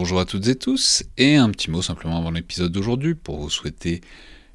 [0.00, 3.50] Bonjour à toutes et tous, et un petit mot simplement avant l'épisode d'aujourd'hui pour vous
[3.50, 4.00] souhaiter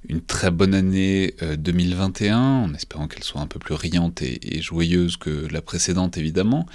[0.10, 5.18] une très bonne année 2021, en espérant qu'elle soit un peu plus riante et, joyeuse
[5.18, 6.66] que la précédente évidemment,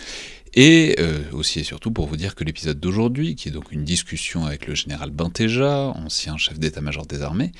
[0.54, 3.82] et euh, aussi et surtout pour vous dire que l'épisode d'aujourd'hui, qui est donc une
[3.82, 7.50] discussion avec le général Bintéja, ancien chef d'état-major des armées,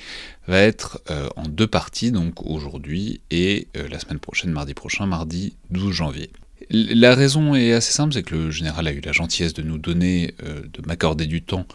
[0.47, 5.07] va être euh, en deux parties, donc aujourd'hui et euh, la semaine prochaine, mardi prochain,
[5.07, 6.31] mardi 12 janvier.
[6.69, 9.77] La raison est assez simple, c'est que le général a eu la gentillesse de nous
[9.77, 11.65] donner, de m'accorder du temps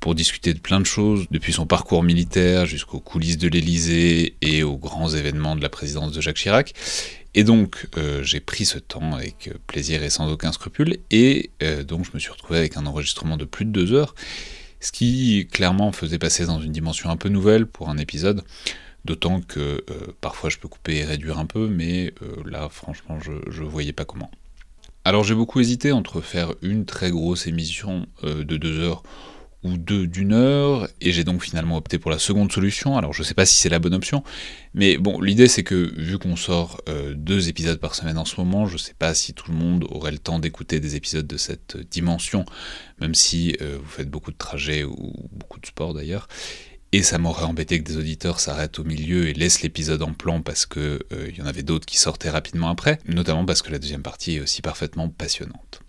[0.00, 4.62] pour discuter de plein de choses, depuis son parcours militaire jusqu'aux coulisses de l'Élysée et
[4.62, 6.72] aux grands événements de la présidence de Jacques Chirac.
[7.34, 11.84] Et donc euh, j'ai pris ce temps avec plaisir et sans aucun scrupule, et euh,
[11.84, 14.14] donc je me suis retrouvé avec un enregistrement de plus de deux heures,
[14.80, 18.42] ce qui clairement faisait passer dans une dimension un peu nouvelle pour un épisode,
[19.04, 19.82] d'autant que euh,
[20.20, 22.12] parfois je peux couper et réduire un peu, mais
[22.44, 24.30] là franchement je, je voyais pas comment.
[25.04, 29.02] Alors j'ai beaucoup hésité entre faire une très grosse émission de deux heures
[29.62, 32.96] ou deux d'une heure, et j'ai donc finalement opté pour la seconde solution.
[32.96, 34.22] Alors je sais pas si c'est la bonne option,
[34.72, 38.40] mais bon, l'idée c'est que vu qu'on sort euh, deux épisodes par semaine en ce
[38.40, 41.36] moment, je sais pas si tout le monde aurait le temps d'écouter des épisodes de
[41.36, 42.46] cette dimension,
[43.00, 46.26] même si euh, vous faites beaucoup de trajets ou beaucoup de sport d'ailleurs.
[46.92, 50.42] Et ça m'aurait embêté que des auditeurs s'arrêtent au milieu et laissent l'épisode en plan
[50.42, 53.70] parce que euh, il y en avait d'autres qui sortaient rapidement après, notamment parce que
[53.70, 55.82] la deuxième partie est aussi parfaitement passionnante.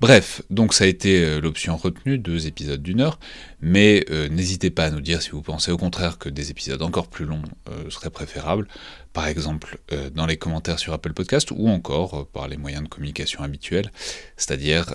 [0.00, 3.18] Bref, donc ça a été euh, l'option retenue, deux épisodes d'une heure,
[3.60, 6.80] mais euh, n'hésitez pas à nous dire si vous pensez au contraire que des épisodes
[6.82, 8.68] encore plus longs euh, seraient préférables,
[9.12, 9.78] par exemple
[10.14, 13.90] dans les commentaires sur Apple Podcast ou encore par les moyens de communication habituels,
[14.36, 14.94] c'est-à-dire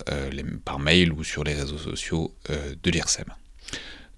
[0.63, 3.25] par mail ou sur les réseaux sociaux de l'IRSEM.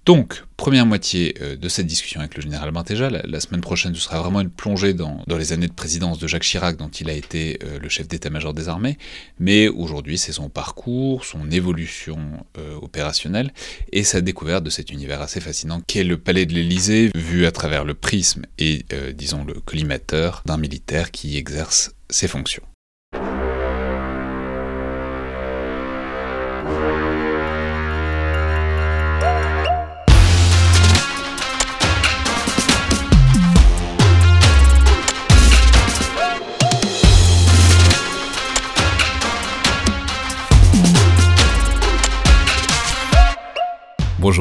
[0.06, 3.10] Donc, première moitié euh, de cette discussion avec le général Bintéja.
[3.10, 6.44] La, semaine prochaine, ce sera vraiment une plongée dans, les années de présidence de Jacques
[6.44, 9.00] Chirac, dont il a été euh, le chef d'état-major des armées.
[9.40, 12.20] Mais aujourd'hui, c'est son parcours, son évolution
[12.60, 13.52] euh, opérationnelle
[13.92, 17.52] et sa découverte de cet univers assez fascinant qu'est le palais de l'Élysée, vu à
[17.52, 22.64] travers le prisme et, disons, le collimateur d'un militaire qui exerce ses fonctions.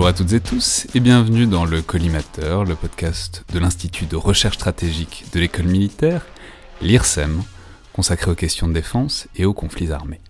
[0.05, 4.17] Bonjour à toutes et tous et bienvenue dans le Collimateur, le podcast de l'Institut de
[4.17, 6.27] recherche stratégique de l'école militaire,
[6.83, 7.43] l'IRSEM,
[7.95, 10.21] consacré aux questions de défense et aux conflits armés.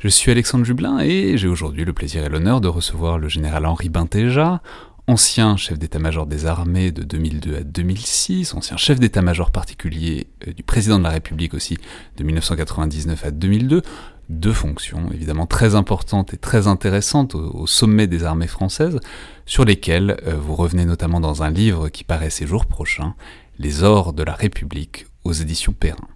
[0.00, 3.64] Je suis Alexandre Jublin et j'ai aujourd'hui le plaisir et l'honneur de recevoir le général
[3.64, 4.60] Henri Bintéja,
[5.06, 10.62] ancien chef d'état-major des armées de 2002 à 2006, ancien chef d'état-major particulier euh, du
[10.62, 11.78] président de la République aussi
[12.18, 13.80] de 1999 à 2002,
[14.28, 18.98] deux fonctions évidemment très importantes et très intéressantes au, sommet des armées françaises,
[19.46, 23.14] sur lesquelles euh, vous revenez notamment dans un livre qui paraît ces jours prochains,
[23.58, 26.08] Les ors de la République aux éditions Perrin.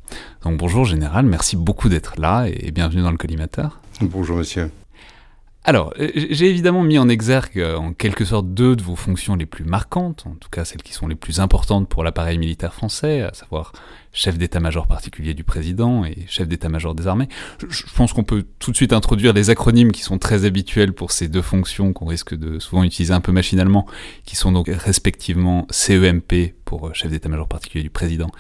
[0.43, 3.81] Donc bonjour Général, merci beaucoup d'être là et bienvenue dans le collimateur.
[4.00, 4.71] Bonjour monsieur.
[5.65, 9.37] Alors, euh, j'ai évidemment mis en exergue euh, en quelque sorte deux de vos fonctions
[9.37, 12.75] les plus marquantes, en tout cas celles qui sont les plus importantes pour l'appareil militaire
[12.75, 13.73] français, à savoir
[14.12, 17.28] chef d'état-major particulier du président et chef d'état-major des armées.
[17.69, 21.12] Je, pense qu'on peut tout de suite introduire les acronymes qui sont très habituels pour
[21.12, 23.87] ces deux fonctions qu'on risque de souvent utiliser un peu machinalement,
[24.25, 28.31] qui sont donc respectivement CEMP pour euh, chef d'état-major particulier du président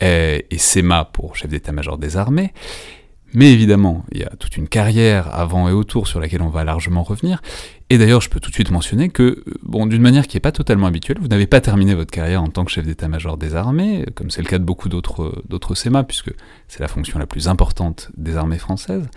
[0.00, 2.52] et CEMA pour chef d'état-major des armées.
[3.34, 6.64] Mais évidemment, il y a toute une carrière avant et autour sur laquelle on va
[6.64, 7.42] largement revenir.
[7.90, 10.52] Et d'ailleurs, je peux tout de suite mentionner que, bon, d'une manière qui n'est pas
[10.52, 14.06] totalement habituelle, vous n'avez pas terminé votre carrière en tant que chef d'état-major des armées,
[14.14, 16.30] comme c'est le cas de beaucoup d'autres, d'autres SEMA, puisque
[16.68, 19.08] c'est la fonction la plus importante des armées françaises,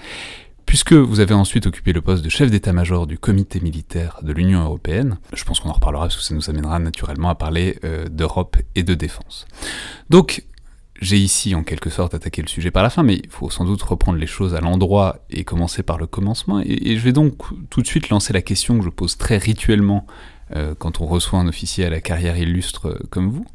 [0.66, 4.62] puisque vous avez ensuite occupé le poste de chef d'état-major du comité militaire de l'Union
[4.62, 5.18] européenne.
[5.34, 8.58] Je pense qu'on en reparlera parce que ça nous amènera naturellement à parler euh, d'Europe
[8.76, 9.48] et de défense.
[10.10, 10.46] Donc,
[11.02, 13.66] j'ai ici en quelque sorte attaqué le sujet par la fin, mais il faut sans
[13.66, 16.62] doute reprendre les choses à l'endroit et commencer par le commencement.
[16.64, 17.38] Et, je vais donc
[17.72, 20.06] tout de suite lancer la question que je pose très rituellement
[20.56, 23.46] euh, quand on reçoit un officier à la carrière illustre euh, comme vous.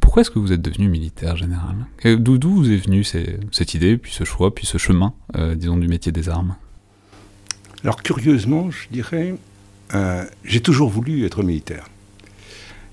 [0.00, 1.86] Pourquoi est-ce que vous êtes devenu militaire général?
[2.04, 5.86] D'où vous est venue cette idée, puis ce choix, puis ce chemin, euh, disons, du
[5.86, 6.56] métier des armes?
[7.84, 9.36] Alors curieusement, je dirais,
[10.44, 11.84] j'ai toujours voulu être militaire.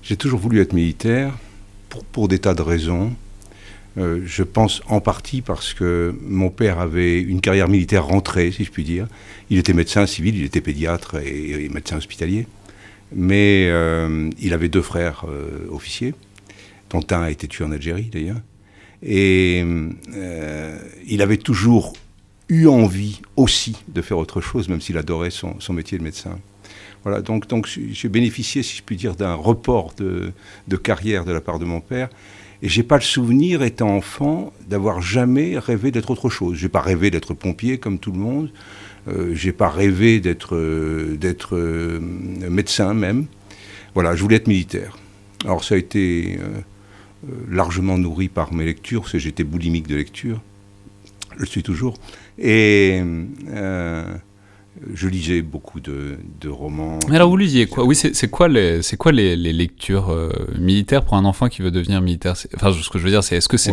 [0.04, 1.32] J'ai toujours voulu être militaire
[1.88, 3.12] pour, pour des tas de raisons.
[3.98, 8.64] Euh, je pense en partie parce que mon père avait une carrière militaire rentrée, si
[8.64, 9.06] je puis dire.
[9.50, 12.46] Il était médecin civil, il était pédiatre et, médecin hospitalier.
[13.14, 16.14] Mais euh, il avait deux frères euh, officiers,
[16.88, 18.40] dont un a été tué en Algérie d'ailleurs.
[19.04, 19.64] Et
[21.08, 21.94] il avait toujours
[22.48, 26.38] eu envie aussi de faire autre chose, même s'il adorait son, métier de médecin.
[27.02, 30.32] Voilà, donc, j'ai bénéficié, si je puis dire, d'un report de,
[30.76, 32.08] carrière de la part de mon père.
[32.62, 36.56] Et j'ai pas le souvenir, étant enfant, d'avoir jamais rêvé d'être autre chose.
[36.56, 38.52] J'ai pas rêvé d'être pompier comme tout le monde.
[39.08, 41.98] Euh, j'ai pas rêvé d'être euh, d'être euh,
[42.48, 43.26] médecin même.
[43.94, 44.96] Voilà, je voulais être militaire.
[45.44, 46.60] Alors ça a été euh,
[47.50, 50.40] largement nourri par mes lectures, parce que j'étais boulimique de lecture.
[51.34, 51.96] Je le suis toujours.
[52.38, 53.02] Et
[54.92, 56.18] je lisais beaucoup de,
[56.48, 56.98] romans.
[57.08, 57.84] Mais alors vous lisiez quoi?
[57.84, 62.00] Oui, c'est quoi les, quoi les, lectures euh, militaires pour un enfant qui veut devenir
[62.00, 62.34] militaire?
[62.54, 63.72] Enfin, ce que je veux dire, c'est est-ce que c'est,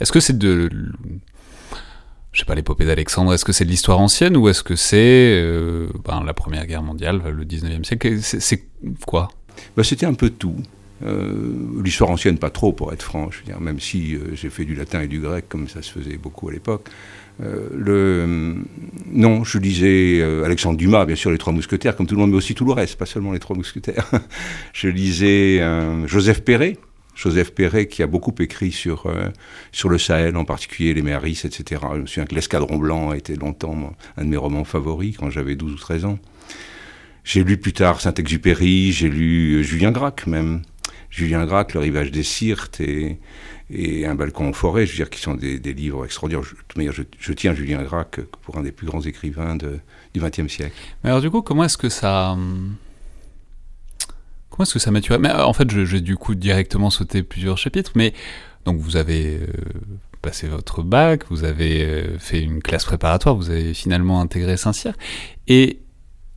[0.00, 0.70] est-ce que c'est de,
[2.32, 4.96] je sais pas, l'épopée d'Alexandre, est-ce que c'est de l'histoire ancienne ou est-ce que c'est
[5.40, 8.18] euh, ben, la Première Guerre mondiale, le 19e siècle?
[8.20, 8.64] C'est
[9.06, 9.28] quoi?
[9.76, 10.56] Ben, C'était un peu tout.
[11.04, 11.32] Euh,
[11.82, 14.74] l'histoire ancienne, pas trop, pour être franc, je veux dire, même si j'ai fait du
[14.74, 16.88] latin et du grec, comme ça se faisait beaucoup à l'époque.
[17.42, 18.64] Euh, le,
[19.10, 22.30] non, je lisais euh, Alexandre Dumas, bien sûr, Les Trois Mousquetaires, comme tout le monde,
[22.30, 24.08] mais aussi tout le reste, pas seulement Les Trois Mousquetaires.
[24.72, 26.78] je lisais euh, Joseph Perret,
[27.16, 29.06] Joseph Perret qui a beaucoup écrit sur,
[29.70, 31.80] sur le Sahel, en particulier les Méharis, etc.
[31.94, 35.30] Je me souviens que L'Escadron Blanc a été longtemps un de mes romans favoris quand
[35.30, 36.18] j'avais 12 ou 13 ans.
[37.22, 40.62] J'ai lu plus tard Saint-Exupéry, j'ai lu Julien Gracq même.
[41.14, 45.20] Julien Gracq, Le Rivage des Sirtes et Un balcon en forêt, je veux dire, qui
[45.20, 46.42] sont des, livres extraordinaires.
[46.42, 49.78] Je, je, je, tiens Julien Gracq pour un des plus grands écrivains de,
[50.12, 50.74] du XXe siècle.
[51.02, 52.36] Mais alors du coup, comment est-ce que ça...
[54.50, 57.58] Comment est-ce que ça maturait Mais en fait, je, vais du coup directement sauter plusieurs
[57.58, 58.12] chapitres, mais
[58.64, 59.46] donc vous avez euh,
[60.20, 64.94] passé votre bac, vous avez euh, fait une classe préparatoire, vous avez finalement intégré Saint-Cyr,
[65.46, 65.78] et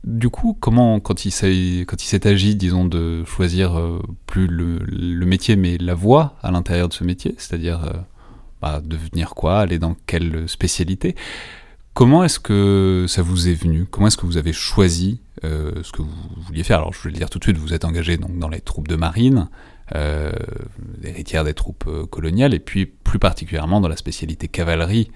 [0.04, 5.76] du coup, comment, quand il s'est agi, disons, de choisir euh, plus le, métier, mais
[5.78, 7.92] la voie à l'intérieur de ce métier, c'est-à-dire euh,
[8.62, 11.16] bah, devenir quoi, aller dans quelle spécialité,
[11.94, 13.86] comment est-ce que ça vous est venu?
[13.86, 16.78] Comment est-ce que vous avez choisi euh, ce que vous vouliez faire?
[16.78, 18.88] Alors, je vais le dire tout de suite, vous êtes engagé donc, dans les troupes
[18.88, 19.48] de marine,
[21.02, 25.10] héritière des troupes coloniales, et puis plus particulièrement dans la spécialité cavalerie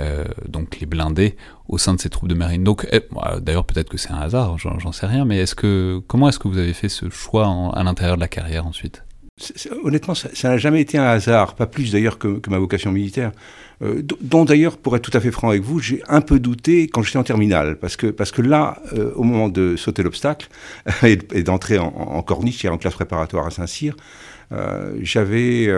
[0.00, 1.36] euh, donc les blindés
[1.68, 2.64] au sein de ces troupes de marine.
[2.64, 3.00] Donc, eh,
[3.40, 5.44] d'ailleurs, peut-être que c'est un hasard, j'en sais rien, mais
[6.06, 9.04] comment est-ce que vous avez fait ce choix à l'intérieur de la carrière ensuite?
[9.84, 13.32] Honnêtement, ça n'a jamais été un hasard, pas plus d'ailleurs que, ma vocation militaire.
[13.82, 16.88] Euh, dont d'ailleurs, pour être tout à fait franc avec vous, j'ai un peu douté
[16.88, 20.48] quand j'étais en terminale, parce que, parce que là, euh, au moment de sauter l'obstacle
[21.02, 23.96] et, d'entrer en, corniche, en classe préparatoire à Saint-Cyr,
[25.00, 25.68] j'avais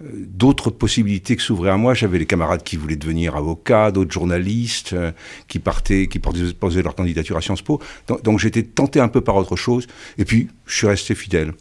[0.00, 1.94] d'autres possibilités que s'ouvraient à moi.
[1.94, 5.12] J'avais des camarades qui voulaient devenir avocats, d'autres journalistes euh,
[5.48, 7.80] qui partaient, qui posaient leur candidature à Sciences Po.
[8.22, 9.86] donc j'étais tenté un peu par autre chose.
[10.18, 11.52] Et puis, je suis resté fidèle.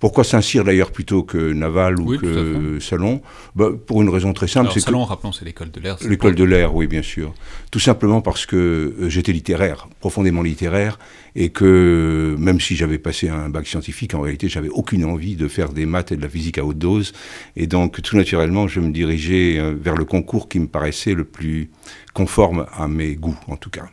[0.00, 3.20] Pourquoi Saint-Cyr d'ailleurs plutôt que Naval ou que Salon?
[3.54, 4.70] Bah, Pour une raison très simple.
[4.72, 5.98] c'est Salon, rappelons, c'est l'école de l'air.
[6.08, 7.34] L'école de l'air, oui, bien sûr.
[7.70, 10.98] Tout simplement parce que euh, j'étais littéraire, profondément littéraire,
[11.36, 15.48] et que même si j'avais passé un bac scientifique, en réalité, j'avais aucune envie de
[15.48, 17.12] faire des maths et de la physique à haute dose.
[17.56, 21.24] Et donc, tout naturellement, je me dirigeais euh, vers le concours qui me paraissait le
[21.24, 21.70] plus
[22.14, 23.84] conforme à mes goûts, en tout cas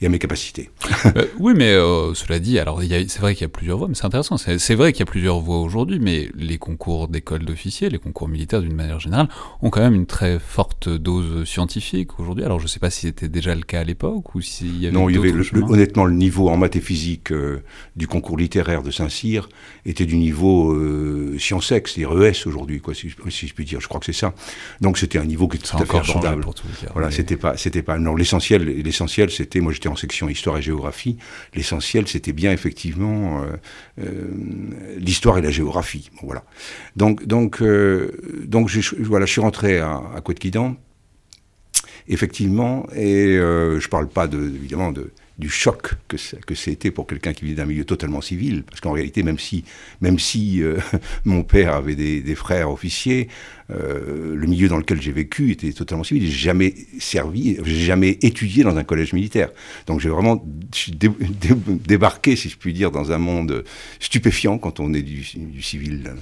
[0.00, 0.70] et à mes capacités.
[1.16, 3.94] Euh, oui, mais euh, cela dit, alors c'est vrai qu'il y a plusieurs voies, mais
[3.94, 4.36] c'est intéressant.
[4.38, 8.28] C'est vrai qu'il y a plusieurs voies aujourd'hui, mais les concours d'école d'officiers, les concours
[8.28, 9.28] militaires d'une manière générale,
[9.60, 12.44] ont quand même une très forte dose scientifique aujourd'hui.
[12.44, 14.86] Alors je ne sais pas si c'était déjà le cas à l'époque ou s'il y
[14.86, 14.94] avait.
[14.94, 15.32] Non, il y avait
[15.68, 17.62] honnêtement le niveau en maths et physique euh,
[17.96, 19.48] du concours littéraire de Saint-Cyr
[19.84, 20.74] était du niveau
[21.38, 23.80] sciences c'est-à-dire ES aujourd'hui, quoi, si, si, je puis dire.
[23.80, 24.34] Je crois que c'est ça.
[24.80, 26.42] Donc c'était un niveau qui était tout à fait abordable.
[26.42, 27.98] Pour tout voilà, c'était pas, c'était pas.
[27.98, 31.16] Non, l'essentiel, l'essentiel, c'était, moi en section histoire et géographie.
[31.54, 33.56] L'essentiel, c'était bien effectivement euh,
[34.00, 34.30] euh,
[34.98, 36.10] l'histoire et la géographie.
[36.22, 36.44] Voilà.
[36.96, 38.12] Donc, donc, euh,
[38.44, 40.40] donc, je, voilà, je suis rentré à, à Côte
[42.06, 47.32] effectivement, et je parle pas de, évidemment de du choc que, que c'était pour quelqu'un
[47.32, 48.62] qui vit d'un milieu totalement civil.
[48.62, 49.64] Parce qu'en réalité, même si,
[50.00, 50.62] même si
[51.24, 53.28] mon père avait des frères officiers,
[53.70, 56.24] euh, le milieu dans lequel j'ai vécu était totalement civil.
[56.26, 59.50] J'ai jamais servi, j'ai jamais étudié dans un collège militaire.
[59.86, 60.44] Donc j'ai vraiment
[61.86, 63.64] débarqué, si je puis dire, dans un monde
[64.00, 65.24] stupéfiant quand on est du,
[65.62, 66.14] civil.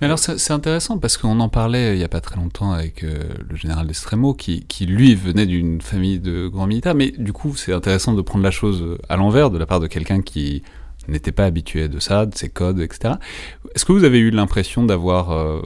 [0.00, 3.04] Mais alors c'est intéressant parce qu'on en parlait il n'y a pas très longtemps avec
[3.04, 6.94] euh, le général d'Estremo qui, lui venait d'une famille de grands militaires.
[6.94, 9.86] Mais du coup, c'est intéressant de prendre la chose à l'envers de la part de
[9.86, 10.62] quelqu'un qui
[11.08, 13.14] n'était pas habitué de ça, de ces codes, etc.
[13.74, 15.62] Est-ce que vous avez eu l'impression d'avoir, euh,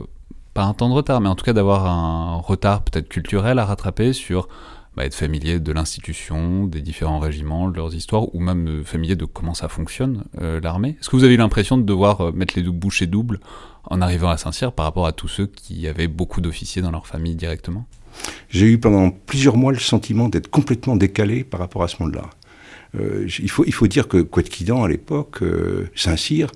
[0.53, 3.65] pas un temps de retard, mais en tout cas d'avoir un retard peut-être culturel à
[3.65, 4.47] rattraper sur
[4.95, 9.25] bah, être familier de l'institution, des différents régiments, de leurs histoires, ou même familier de
[9.25, 12.53] comment ça fonctionne, euh, l'armée Est-ce que vous avez eu l'impression de devoir euh, mettre
[12.55, 13.39] les bouchées doubles
[13.85, 17.07] en arrivant à Saint-Cyr par rapport à tous ceux qui avaient beaucoup d'officiers dans leur
[17.07, 17.87] famille directement?
[18.49, 22.29] J'ai eu pendant plusieurs mois le sentiment d'être complètement décalé par rapport à ce monde-là.
[22.95, 25.39] Euh, il, faut, il faut dire que Quetquidan, à l'époque,
[25.95, 26.51] Saint-Cyr,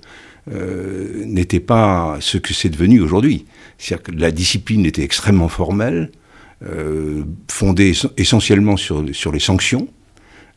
[0.50, 3.46] euh, n'était pas ce que c'est devenu aujourd'hui.
[3.78, 6.10] C'est-à-dire que la discipline était extrêmement formelle,
[7.48, 9.88] fondée essentiellement sur, les sanctions,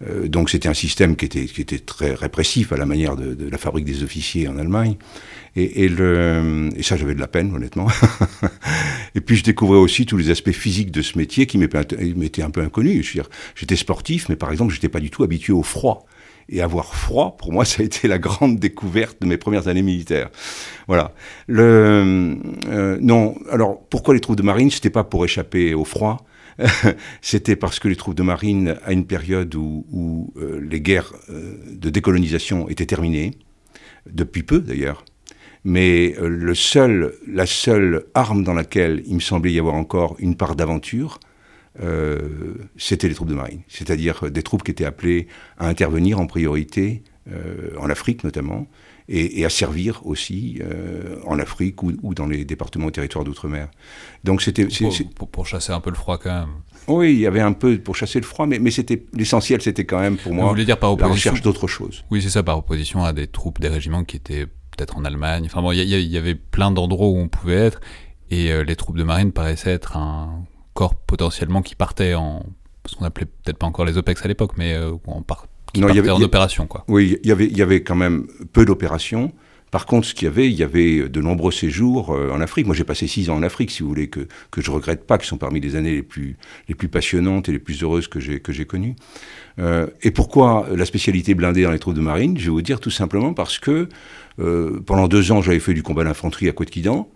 [0.07, 3.49] euh, donc c'était un système qui était, qui était très répressif à la manière de,
[3.49, 4.95] la fabrique des officiers en Allemagne.
[5.55, 5.89] Et,
[6.81, 7.87] ça, j'avais de la peine, honnêtement.
[9.15, 12.49] et puis je découvrais aussi tous les aspects physiques de ce métier qui m'étaient un
[12.49, 13.17] peu inconnus.
[13.55, 16.05] J'étais sportif, mais par exemple, je n'étais pas du tout habitué au froid.
[16.49, 19.81] Et avoir froid, pour moi, ça a été la grande découverte de mes premières années
[19.81, 20.29] militaires.
[20.87, 21.13] Voilà.
[21.49, 22.35] Euh,
[23.01, 24.71] non, alors pourquoi les troupes de marine?
[24.71, 26.25] C'était pas pour échapper au froid,
[27.21, 31.57] c'était parce que les troupes de marine, à une période où, euh, les guerres euh,
[31.71, 33.31] de décolonisation étaient terminées,
[34.09, 35.05] depuis peu d'ailleurs,
[35.63, 40.35] mais le seul, la seule arme dans laquelle il me semblait y avoir encore une
[40.35, 41.19] part d'aventure,
[42.77, 47.03] c'était les troupes de marine, c'est-à-dire des troupes qui étaient appelées à intervenir en priorité,
[47.77, 48.67] en Afrique notamment,
[49.11, 53.69] et, à servir aussi euh, en Afrique ou, dans les départements et territoires d'outre-mer.
[54.23, 54.67] Donc c'était
[55.31, 56.49] pour, chasser un peu le froid quand même.
[56.87, 59.85] Oui, il y avait un peu pour chasser le froid, mais, mais c'était l'essentiel, c'était
[59.85, 62.03] quand même pour moi Vous dire par opposition, la recherche d'autre chose.
[62.09, 65.43] Oui, c'est ça, par opposition à des troupes, des régiments qui étaient peut-être en Allemagne.
[65.45, 67.81] Enfin bon, il y, avait plein d'endroits où on pouvait être,
[68.29, 72.45] et euh, les troupes de marine paraissaient être un corps potentiellement qui partait en
[72.85, 75.81] ce qu'on appelait peut-être pas encore les OPEX à l'époque, mais euh, en part, qui
[75.81, 76.67] non, y avait, en opération.
[76.67, 76.83] Quoi.
[76.87, 79.31] Oui, y il y avait quand même peu d'opérations.
[79.71, 82.65] Par contre, ce qu'il y avait, il y avait de nombreux séjours euh, en Afrique.
[82.65, 85.17] Moi, j'ai passé six ans en Afrique, si vous voulez, que, que je regrette pas,
[85.17, 86.35] qui sont parmi les années les plus,
[86.67, 88.95] les plus passionnantes et les plus heureuses que j'ai, que j'ai connues.
[89.59, 92.37] Euh, et pourquoi la spécialité blindée dans les troupes de marine?
[92.37, 93.87] Je vais vous dire tout simplement parce que
[94.39, 97.07] euh, pendant deux ans, j'avais fait du combat d'infanterie à Côte-Quidan,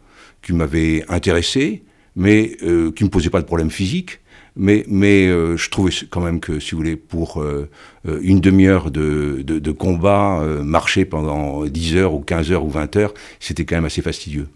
[0.42, 1.84] qui m'avait intéressé,
[2.16, 4.20] mais euh, qui ne me posait pas de problème physique.
[4.58, 7.70] Mais, mais euh, je trouvais quand même que, si vous voulez, pour euh,
[8.08, 12.70] euh, une demi-heure de, de, de, combat, marcher pendant 10 heures ou 15 heures ou
[12.70, 14.48] 20 heures, c'était quand même assez fastidieux.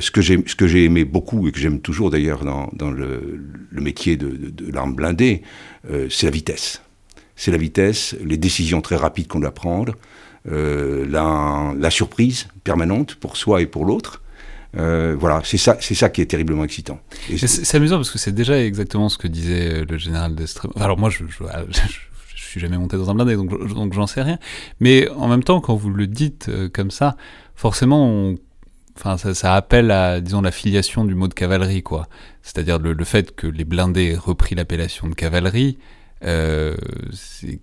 [0.00, 3.38] ce que j'ai aimé beaucoup et que j'aime toujours d'ailleurs dans, dans le,
[3.70, 5.42] le, métier de, de l'arme blindée,
[6.10, 6.82] c'est la vitesse.
[7.36, 9.94] C'est la vitesse, les décisions très rapides qu'on doit prendre,
[10.46, 14.22] la, la surprise permanente pour soi et pour l'autre.
[14.76, 17.00] Euh, voilà, c'est ça, c'est ça qui est terriblement excitant.
[17.36, 20.74] C'est amusant parce que c'est déjà exactement ce que disait euh, le général d'Estremont.
[20.76, 21.44] alors moi, je, je,
[22.34, 24.38] je, suis jamais monté dans un blindé, donc, donc j'en sais rien.
[24.80, 27.16] Mais en même temps, quand vous le dites euh, comme ça,
[27.54, 28.34] forcément,
[28.96, 32.06] enfin, ça, appelle à, disons, la filiation du mot de cavalerie, quoi.
[32.42, 35.78] C'est-à-dire le, le, fait que les blindés aient repris l'appellation de cavalerie,
[36.20, 37.60] c'est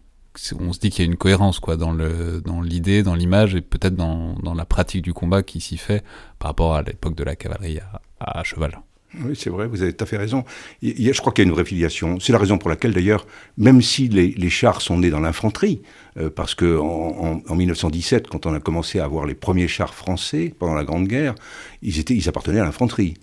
[0.59, 3.55] on se dit qu'il y a une cohérence quoi dans le dans l'idée, dans l'image
[3.55, 6.03] et peut-être dans, dans, la pratique du combat qui s'y fait
[6.39, 7.79] par rapport à l'époque de la cavalerie
[8.19, 8.79] à, cheval.
[9.23, 10.43] Oui, c'est vrai, vous avez tout à fait raison.
[10.81, 12.19] Je crois qu'il y a une vraie filiation.
[12.19, 13.25] C'est la raison pour laquelle, d'ailleurs,
[13.57, 15.81] même si les, les, chars sont nés dans l'infanterie,
[16.17, 20.53] euh, parce que en, 1917, quand on a commencé à avoir les premiers chars français
[20.59, 21.35] pendant la Grande Guerre,
[21.81, 23.13] ils, étaient, ils appartenaient à l'infanterie.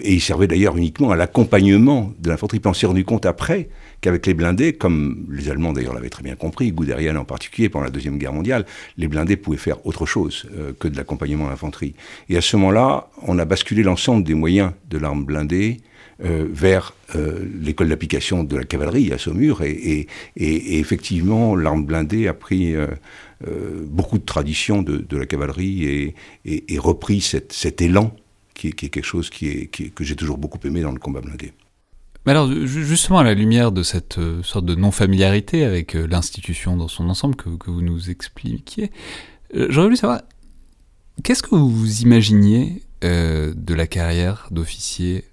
[0.00, 2.58] Et ils servaient d'ailleurs uniquement à l'accompagnement de l'infanterie.
[2.58, 3.68] Puis on s'est rendu compte après
[4.06, 7.86] qu'avec les blindés, comme les Allemands d'ailleurs l'avaient très bien compris, Guderian en particulier pendant
[7.86, 8.64] la Deuxième Guerre mondiale,
[8.98, 11.94] les blindés pouvaient faire autre chose euh, que de l'accompagnement à l'infanterie.
[12.28, 15.78] Et à ce moment-là, on a basculé l'ensemble des moyens de l'arme blindée
[16.24, 19.62] euh, vers euh, l'école d'application de la cavalerie à Saumur.
[19.62, 22.76] Et, effectivement, l'arme blindée a pris
[23.86, 28.14] beaucoup de traditions de, la cavalerie et, repris cet, élan
[28.54, 31.50] qui est, quelque chose que j'ai toujours beaucoup aimé dans le combat blindé.
[32.26, 36.76] Mais alors, justement, à la lumière de cette euh, sorte de non-familiarité avec euh, l'institution
[36.76, 38.90] dans son ensemble que, que vous nous expliquiez,
[39.54, 40.22] euh, j'aurais voulu savoir,
[41.22, 45.24] qu'est-ce que vous imaginiez de la carrière d'officier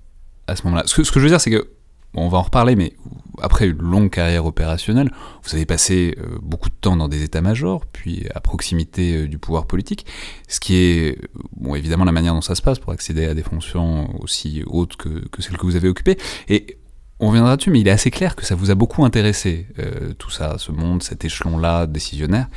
[0.45, 0.83] à ce moment-là?
[0.85, 1.71] Ce que, ce que, je veux dire, c'est que,
[2.13, 2.93] on va en reparler, mais
[3.41, 5.09] après une longue carrière opérationnelle,
[5.43, 10.05] vous avez passé beaucoup de temps dans des états-majors, puis à proximité du pouvoir politique,
[10.47, 11.17] ce qui est,
[11.55, 14.95] bon, évidemment, la manière dont ça se passe pour accéder à des fonctions aussi hautes
[14.97, 16.17] que, que celles que vous avez occupées.
[16.49, 16.77] Et
[17.23, 20.13] on reviendra dessus, mais il est assez clair que ça vous a beaucoup intéressé, euh,
[20.13, 22.47] tout ça, ce monde, cet échelon-là décisionnaire.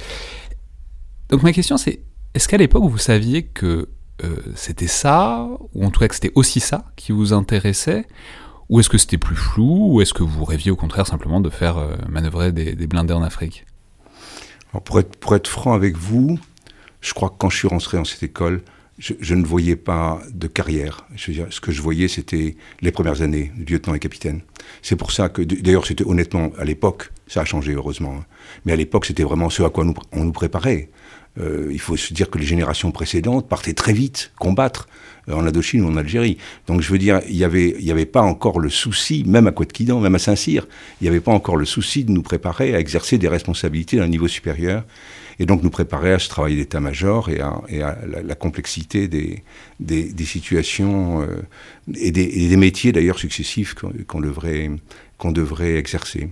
[1.29, 2.01] Donc ma question c'est,
[2.35, 3.89] est-ce qu'à l'époque vous saviez que
[4.25, 8.07] euh, c'était ça, ou en tout cas que c'était aussi ça qui vous intéressait,
[8.69, 11.51] ou est-ce que c'était plus flou, ou est-ce que vous rêviez au contraire simplement de
[11.51, 13.67] faire euh, manœuvrer des, blindés en Afrique?
[14.85, 16.39] Pour, être, pour être franc avec vous,
[17.01, 18.63] je crois que quand je suis rentré dans cette école,
[18.99, 21.07] je, ne voyais pas de carrière.
[21.15, 24.41] Je veux dire, ce que je voyais, c'était les premières années, lieutenant et capitaine.
[24.83, 28.25] C'est pour ça que, d'ailleurs, c'était honnêtement, à l'époque, ça a changé heureusement, hein.
[28.65, 30.89] mais à l'époque, c'était vraiment ce à quoi nous, on nous préparait.
[31.39, 34.89] Euh, il faut se dire que les générations précédentes partaient très vite combattre
[35.29, 36.39] euh, en Indochine ou en Algérie.
[36.67, 39.53] Donc je veux dire, il n'y avait, y avait pas encore le souci, même à
[39.53, 40.67] Kouetkidan, même à Saint-Cyr,
[41.01, 44.09] il n'y avait pas encore le souci de nous préparer à exercer des responsabilités d'un
[44.09, 44.85] niveau supérieur
[45.39, 51.43] et donc nous préparer à ce travail d'état-major et à, la, complexité des, situations euh,
[51.95, 54.71] et, des, métiers d'ailleurs successifs qu'on devrait,
[55.19, 56.31] qu'on devrait exercer.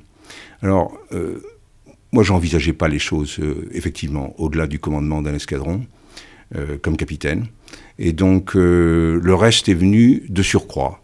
[0.63, 0.99] Alors,
[2.15, 5.85] moi, j'envisageais pas les choses, euh, effectivement, au-delà du commandement d'un escadron,
[6.55, 7.47] euh, comme capitaine.
[7.99, 11.01] Et donc, euh, le reste est venu de surcroît.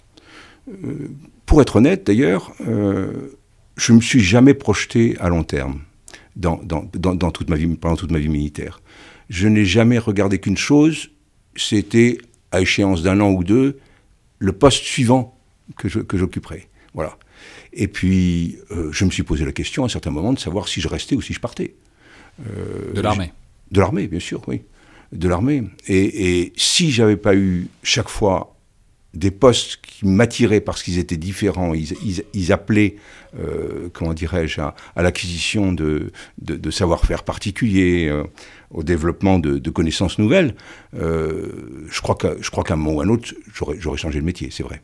[1.46, 5.80] pour être honnête, d'ailleurs, je ne me suis jamais projeté à long terme
[6.40, 8.80] dans, dans, toute ma vie, pendant toute ma vie militaire.
[9.28, 11.10] Je n'ai jamais regardé qu'une chose,
[11.54, 12.18] c'était,
[12.50, 13.78] à échéance d'un an ou deux,
[14.38, 15.38] le poste suivant
[15.76, 16.68] que j'occuperais.
[16.94, 17.16] Voilà.
[17.72, 20.68] Et puis, euh, je me suis posé la question à un certain moment de savoir
[20.68, 21.74] si je restais ou si je partais.
[22.40, 23.32] Euh, de l'armée
[23.70, 24.62] De l'armée, bien sûr, oui.
[25.12, 25.64] De l'armée.
[25.86, 28.56] Et, et si j'avais pas eu chaque fois
[29.14, 32.96] des postes qui m'attiraient parce qu'ils étaient différents, ils, appelaient,
[33.38, 38.12] euh, comment dirais-je, à, l'acquisition de, de, savoir-faire particuliers,
[38.70, 40.54] au développement de, connaissances nouvelles,
[40.92, 44.82] je crois qu'à un moment ou à un autre, j'aurais changé de métier, c'est vrai.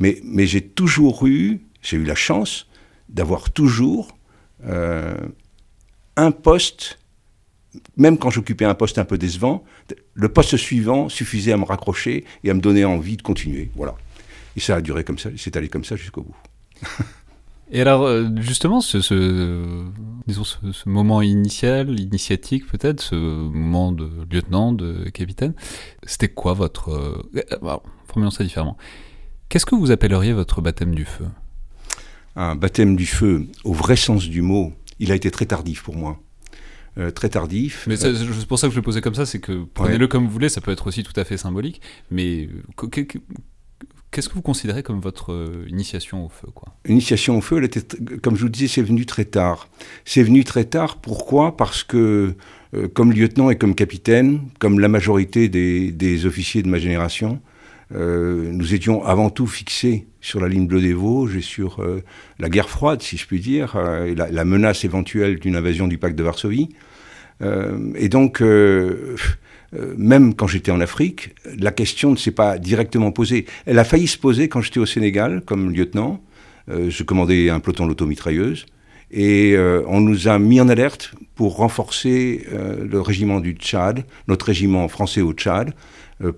[0.00, 2.66] Mais, mais j'ai toujours eu j'ai eu la chance
[3.08, 4.16] d'avoir toujours
[4.64, 5.16] euh,
[6.16, 6.98] un poste,
[7.96, 9.64] même quand j'occupais un poste un peu décevant,
[10.14, 13.70] le poste suivant suffisait à me raccrocher et à me donner envie de continuer.
[13.76, 13.94] Voilà.
[14.56, 16.36] Et ça a duré comme ça, c'est allé comme ça jusqu'au bout.
[17.70, 18.98] et alors, euh, justement, ce,
[20.26, 25.54] disons, ce, moment initial, initiatique peut-être, ce moment de lieutenant, de capitaine,
[26.04, 26.90] c'était quoi votre...
[26.90, 28.76] Euh, formulons ça différemment.
[29.48, 31.26] Qu'est-ce que vous appelleriez votre baptême du feu?
[32.34, 35.96] Un baptême du feu au vrai sens du mot, il a été très tardif pour
[35.96, 36.18] moi.
[36.98, 37.84] Euh, très tardif.
[37.86, 40.30] Mais c'est pour ça que je le posais comme ça, c'est que prenez-le comme vous
[40.30, 42.48] voulez, ça peut être aussi tout à fait symbolique, mais
[44.10, 46.74] qu'est-ce que vous considérez comme votre euh, initiation au feu quoi?
[46.88, 47.82] Initiation au feu, elle était,
[48.22, 49.68] comme je vous disais, c'est venu très tard.
[50.06, 51.58] C'est venu très tard, pourquoi?
[51.58, 52.34] Parce que
[52.74, 57.42] euh, comme lieutenant et comme capitaine, comme la majorité des officiers de ma génération,
[57.94, 62.02] euh, nous étions avant tout fixés sur la ligne bleue des Vosges et sur euh,
[62.40, 65.96] la guerre froide, si je puis dire, euh, et la, menace éventuelle d'une invasion du
[65.96, 66.70] pacte de Varsovie.
[67.40, 68.42] Et donc,
[69.98, 73.46] même quand j'étais en Afrique, la question ne s'est pas directement posée.
[73.66, 76.22] Elle a failli se poser quand j'étais au Sénégal comme lieutenant.
[76.68, 78.66] je commandais un peloton d'automitrailleuse.
[79.10, 84.88] Et on nous a mis en alerte pour renforcer le régiment du Tchad, notre régiment
[84.88, 85.72] français au Tchad, euh,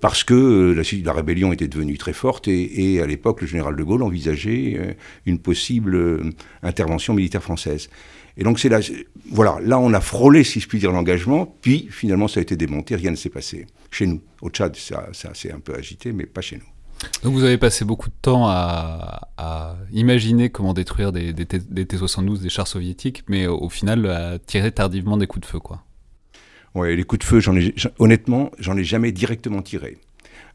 [0.01, 3.83] parce que euh, la, rébellion était devenue très forte et, à l'époque, le général de
[3.83, 4.93] Gaulle envisageait euh,
[5.25, 7.89] une possible intervention militaire française.
[8.35, 8.79] Et donc, c'est là,
[9.31, 12.55] voilà, là, on a frôlé, si je puis dire, l'engagement, puis finalement, ça a été
[12.55, 13.67] démonté, rien ne s'est passé.
[13.91, 14.21] Chez nous.
[14.41, 16.63] Au Tchad, ça, ça s'est un peu agité, mais pas chez nous.
[17.23, 19.21] Donc vous avez passé beaucoup de temps à,
[19.93, 24.71] imaginer comment détruire des, des, des T-72, des chars soviétiques, mais au final à tirer
[24.71, 25.83] tardivement des coups de feu, quoi.
[26.75, 29.97] Ouais, les coups de feu, j'en ai, honnêtement, j'en ai jamais directement tiré.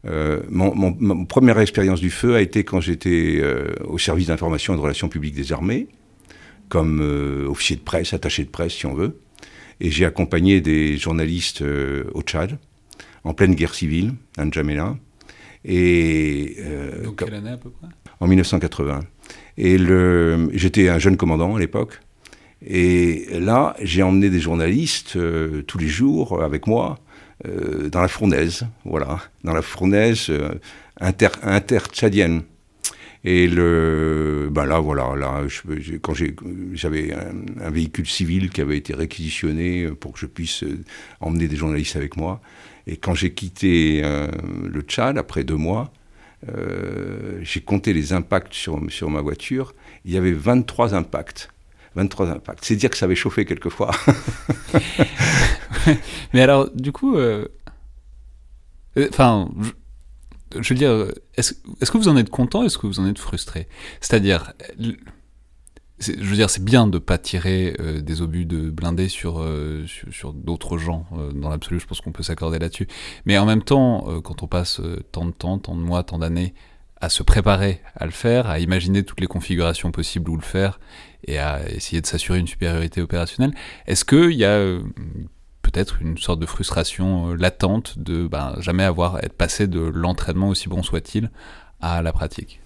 [0.05, 4.77] Euh, mon, première expérience du feu a été quand j'étais euh, au service d'information et
[4.77, 5.87] de relations publiques des armées,
[6.69, 9.19] comme euh, officier de presse, attaché de presse si on veut.
[9.81, 12.57] Et j'ai accompagné des journalistes au Tchad,
[13.25, 14.95] en pleine guerre civile, à N'Djamena.
[15.65, 16.55] Et,
[17.03, 17.87] Donc quelle année à peu près?
[18.21, 19.01] En 1980.
[19.57, 19.77] Et
[20.53, 21.99] j'étais un jeune commandant à l'époque.
[22.67, 26.97] Et là, j'ai emmené des journalistes euh, tous les jours avec moi
[27.47, 30.55] euh, dans la fournaise, voilà, dans la fournaise euh.
[33.27, 35.41] Et ben là, voilà, là,
[36.01, 36.13] quand
[36.73, 40.63] j'avais un, véhicule civil qui avait été réquisitionné pour que je puisse
[41.19, 42.39] emmener des journalistes avec moi.
[42.85, 45.91] Et quand j'ai quitté le Tchad, après deux mois,
[47.41, 49.73] j'ai compté les impacts sur ma voiture.
[50.05, 51.49] Il y avait 23 impacts.
[51.95, 52.65] 23 impacts.
[52.65, 53.91] C'est dire que ça avait chauffé quelquefois.
[56.33, 57.47] Mais alors, du coup, euh,
[58.97, 59.49] euh, enfin,
[60.59, 63.19] je, veux dire, est-ce est que vous en êtes content Est-ce que vous en êtes
[63.19, 63.67] frustré?
[64.01, 69.45] C'est-à-dire, je veux dire, c'est bien de pas tirer euh, des obus de blindés sur,
[70.11, 71.05] sur d'autres gens.
[71.33, 72.87] dans l'absolu, je pense qu'on peut s'accorder là-dessus.
[73.25, 74.81] Mais en même temps, quand on passe
[75.11, 76.53] tant de temps, tant de mois, tant d'années
[77.05, 80.79] à se préparer à le faire, à imaginer toutes les configurations possibles où le faire
[81.27, 83.53] et à essayer de s'assurer une supériorité opérationnelle.
[83.85, 84.81] Est-ce qu'il y a euh,
[85.61, 90.49] peut peut-être une sorte de frustration latente de ben, jamais avoir être passé de l'entraînement
[90.49, 91.29] aussi bon soit-il
[91.79, 92.59] à la pratique?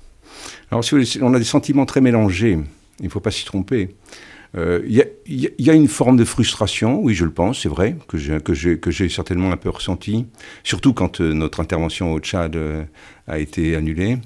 [0.71, 2.57] Alors si on a des sentiments très mélangés,
[2.99, 3.95] il ne faut pas s'y tromper.
[4.55, 9.09] Il y, a une forme de frustration, oui, je le pense, c'est vrai, que j'ai
[9.09, 10.25] certainement un peu ressenti,
[10.63, 12.57] surtout quand notre intervention au Tchad
[13.27, 14.17] a été annulée.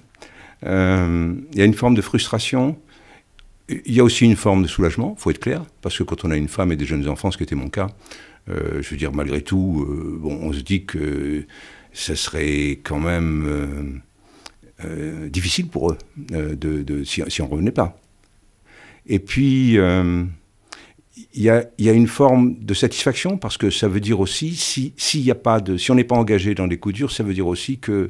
[0.63, 0.67] Il
[1.55, 2.77] y a une forme de frustration
[3.69, 6.31] il y a aussi une forme de soulagement, faut être clair, parce que quand on
[6.31, 7.87] a une femme et des jeunes enfants, ce qui était mon cas,
[8.49, 11.45] euh, je veux dire, malgré tout, euh, on se dit que
[11.93, 14.01] ça serait quand même
[14.83, 17.99] euh, difficile pour eux de, si, on ne revenait pas.
[19.07, 19.77] Et puis,
[21.33, 24.93] il y a, une forme de satisfaction, parce que ça veut dire aussi, si,
[25.89, 28.09] on n'est pas engagé dans des coups durs, ça veut dire aussi que,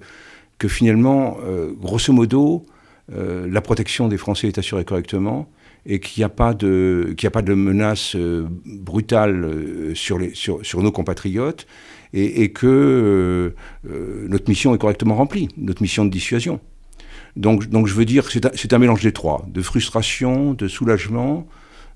[0.67, 1.37] finalement,
[1.79, 2.65] grosso modo,
[3.11, 5.49] euh, la protection des Français est assurée correctement
[5.85, 11.67] et qu'il n'y a pas de, a menace euh, brutale euh, sur, nos compatriotes
[12.13, 16.59] et, que notre mission est correctement remplie, notre mission de dissuasion.
[17.35, 21.47] Donc, donc je veux dire, c'est un, mélange des trois, de frustration, de soulagement,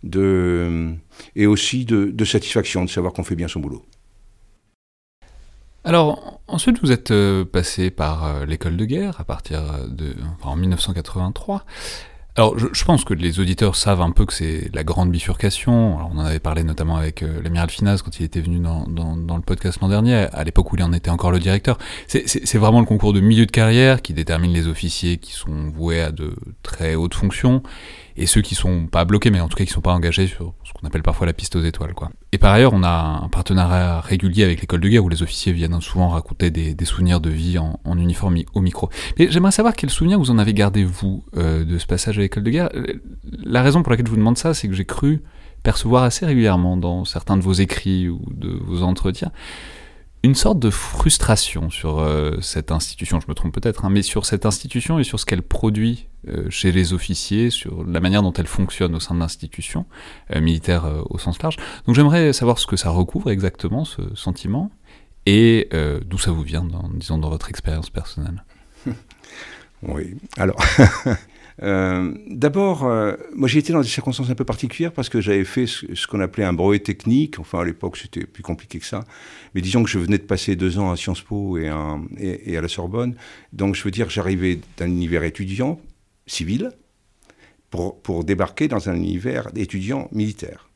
[0.04, 0.94] de,
[1.36, 3.86] et aussi de, de satisfaction de savoir qu'on fait bien son boulot.
[5.84, 10.16] Alors, ensuite, vous êtes euh, passé par euh, l'école de guerre à partir de.
[10.38, 11.64] Enfin, en 1983.
[12.38, 15.98] Alors, je, pense que les auditeurs savent un peu que c'est la grande bifurcation.
[15.98, 19.42] on en avait parlé notamment avec euh, l'amiral Finaz quand il était venu dans, le
[19.42, 21.80] podcast l'an dernier, à l'époque où il en était encore le directeur.
[22.06, 26.00] C'est vraiment le concours de milieu de carrière qui détermine les officiers qui sont voués
[26.00, 27.64] à de très hautes fonctions
[28.18, 30.54] et ceux qui sont pas bloqués, mais en tout cas qui sont pas engagés sur
[30.80, 31.94] qu'on appelle parfois la piste aux étoiles.
[31.94, 32.10] Quoi.
[32.32, 35.54] Et par ailleurs, on a un partenariat régulier avec l'école de guerre où les officiers
[35.54, 38.90] viennent souvent raconter des, souvenirs de vie en, uniforme au micro.
[39.18, 42.22] Mais j'aimerais savoir quel souvenir vous en avez gardé, vous, euh, de ce passage à
[42.22, 42.70] l'école de guerre.
[43.44, 45.24] La raison pour laquelle je vous demande ça, c'est que j'ai cru
[45.64, 49.32] percevoir assez régulièrement dans certains de vos écrits ou de vos entretiens
[50.28, 54.26] une sorte de frustration sur euh, cette institution, je me trompe peut-être, hein, mais sur
[54.26, 58.34] cette institution et sur ce qu'elle produit euh, chez les officiers, sur la manière dont
[58.34, 59.86] elle fonctionne au sein de l'institution,
[60.36, 61.56] euh, militaire au sens large.
[61.86, 64.70] Donc j'aimerais savoir ce que ça recouvre exactement, ce sentiment,
[65.26, 65.70] et
[66.06, 68.44] d'où ça vous vient, disons, dans votre expérience personnelle?
[69.84, 70.58] Oui, alors
[71.64, 75.44] Euh, d'abord, euh, moi j'ai été dans des circonstances un peu particulières parce que j'avais
[75.44, 77.40] fait ce, qu'on appelait un brevet technique.
[77.40, 79.04] Enfin, à l'époque, c'était plus compliqué que ça.
[79.56, 82.68] Mais disons que je venais de passer deux ans à Sciences Po et, à la
[82.68, 83.16] Sorbonne.
[83.54, 85.80] Donc, je veux dire, j'arrivais d'un univers étudiant,
[86.28, 86.72] civil,
[87.70, 90.70] pour, débarquer dans un univers d'étudiants militaires.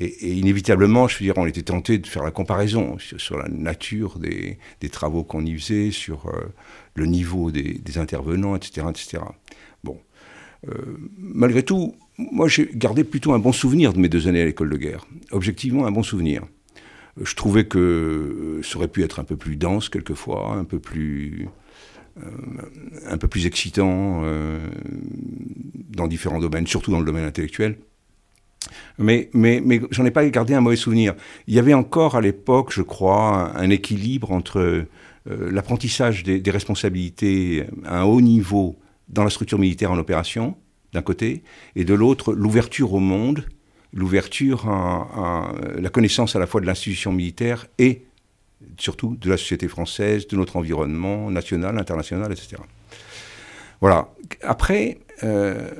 [0.00, 4.18] Et, inévitablement, je veux dire, on était tenté de faire la comparaison sur, la nature
[4.18, 6.52] des, des travaux qu'on y faisait, sur euh,
[6.94, 9.22] le niveau des, des, intervenants, etc., etc.
[10.68, 10.72] Euh,
[11.18, 14.70] malgré tout, moi j'ai gardé plutôt un bon souvenir de mes deux années à l'école
[14.70, 15.06] de guerre.
[15.30, 16.42] Objectivement, un bon souvenir.
[17.18, 20.64] Euh, je trouvais que euh, ça aurait pu être un peu plus dense quelquefois, un
[20.64, 21.48] peu plus,
[23.06, 24.22] un peu plus excitant
[25.90, 27.78] dans différents domaines, surtout dans le domaine intellectuel.
[28.98, 31.14] Mais, mais, mais j'en ai pas gardé un mauvais souvenir.
[31.46, 34.84] Il y avait encore à l'époque, je crois, un équilibre entre
[35.26, 38.76] l'apprentissage des, des, responsabilités à un haut niveau
[39.10, 40.56] dans la structure militaire en opération,
[40.92, 41.42] d'un côté,
[41.76, 43.44] et de l'autre, l'ouverture au monde,
[43.92, 48.02] l'ouverture à, la connaissance à la fois de l'institution militaire et
[48.78, 52.62] surtout de la société française, de notre environnement national, international, etc.
[53.80, 54.12] Voilà.
[54.42, 55.70] Après, euh,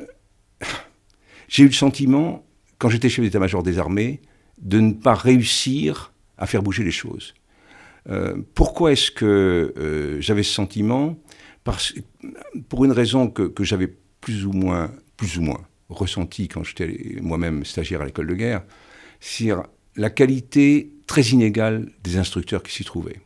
[1.48, 2.44] j'ai eu le sentiment,
[2.78, 4.20] quand j'étais chef d'état-major des armées,
[4.58, 7.34] de ne pas réussir à faire bouger les choses.
[8.08, 11.16] Euh, pourquoi est-ce que euh, j'avais ce sentiment?
[12.68, 17.64] Pour une raison que, j'avais plus ou moins, plus ou moins ressenti quand j'étais moi-même
[17.64, 18.62] stagiaire à l'école de guerre,
[19.18, 19.50] c'est
[19.96, 23.20] la qualité très inégale des instructeurs qui s'y trouvaient.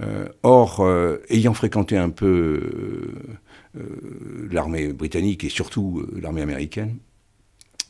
[0.00, 3.12] Euh, or, euh, ayant fréquenté un peu
[3.76, 6.96] euh, l'armée britannique et surtout l'armée américaine,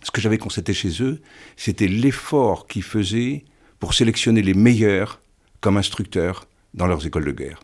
[0.02, 1.20] ce que j'avais constaté chez eux,
[1.56, 3.44] c'était l'effort qu'ils faisaient
[3.78, 5.20] pour sélectionner les meilleurs
[5.60, 7.62] comme instructeurs dans leurs écoles de guerre.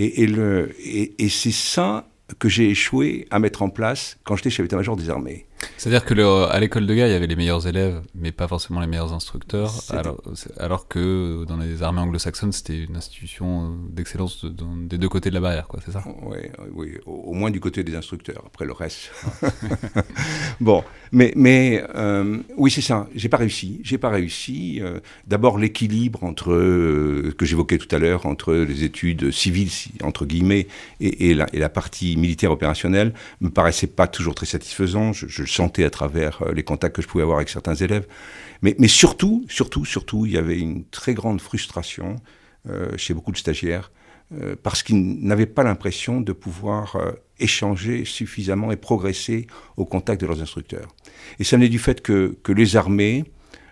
[0.00, 2.08] Et, c'est ça
[2.38, 5.47] que j'ai échoué à mettre en place quand j'étais chef d'état-major des armées.
[5.76, 8.80] C'est-à-dire que à l'école de guerre, il y avait les meilleurs élèves, mais pas forcément
[8.80, 10.20] les meilleurs instructeurs, alors,
[10.58, 15.40] alors, que dans les armées anglo-saxonnes, c'était une institution d'excellence des deux côtés de la
[15.40, 16.02] barrière, quoi, c'est ça?
[16.22, 16.38] Oui,
[16.72, 19.10] oui, au, moins du côté des instructeurs, après le reste.
[20.60, 24.80] bon, mais, mais euh, oui, c'est ça, j'ai pas réussi, j'ai pas réussi.
[24.80, 29.70] Euh, d'abord, l'équilibre entre, euh, que j'évoquais tout à l'heure, entre les études civiles,
[30.02, 30.66] entre guillemets,
[31.00, 35.12] et, et, la, et, la, partie militaire opérationnelle, me paraissait pas toujours très satisfaisant.
[35.12, 38.06] Je, je sentais à travers les contacts que je pouvais avoir avec certains élèves.
[38.62, 42.16] Mais, surtout, surtout, surtout, il y avait une très grande frustration
[42.96, 43.90] chez beaucoup de stagiaires
[44.62, 46.96] parce qu'ils n'avaient pas l'impression de pouvoir
[47.38, 50.88] échanger suffisamment et progresser au contact de leurs instructeurs.
[51.38, 53.24] Et ça venait du fait que, que les armées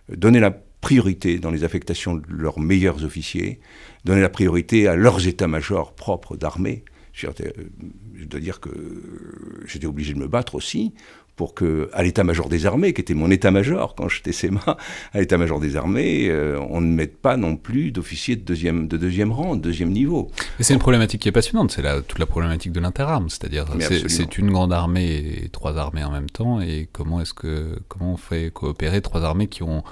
[0.08, 3.58] donnaient la priorité dans les affectations de leurs meilleurs officiers,
[4.04, 6.84] donnaient la priorité à leurs états-majors propres d'armée.
[7.12, 7.26] Je
[8.26, 8.70] dois dire que
[9.66, 10.92] j'étais obligé de me battre aussi
[11.36, 14.76] pour que, à l'état-major des armées, qui était mon état-major quand j'étais SEMA,
[15.12, 18.96] à l'état-major des armées, euh, on ne mette pas non plus d'officiers de deuxième, de
[18.96, 20.30] deuxième rang, de deuxième niveau.
[20.58, 23.66] Et c'est une problématique qui est passionnante, c'est toute la problématique de l'interarme, c'est-à-dire
[24.08, 28.14] c'est une grande armée et trois armées en même temps, et comment est-ce que comment
[28.14, 29.84] on fait coopérer trois armées qui ont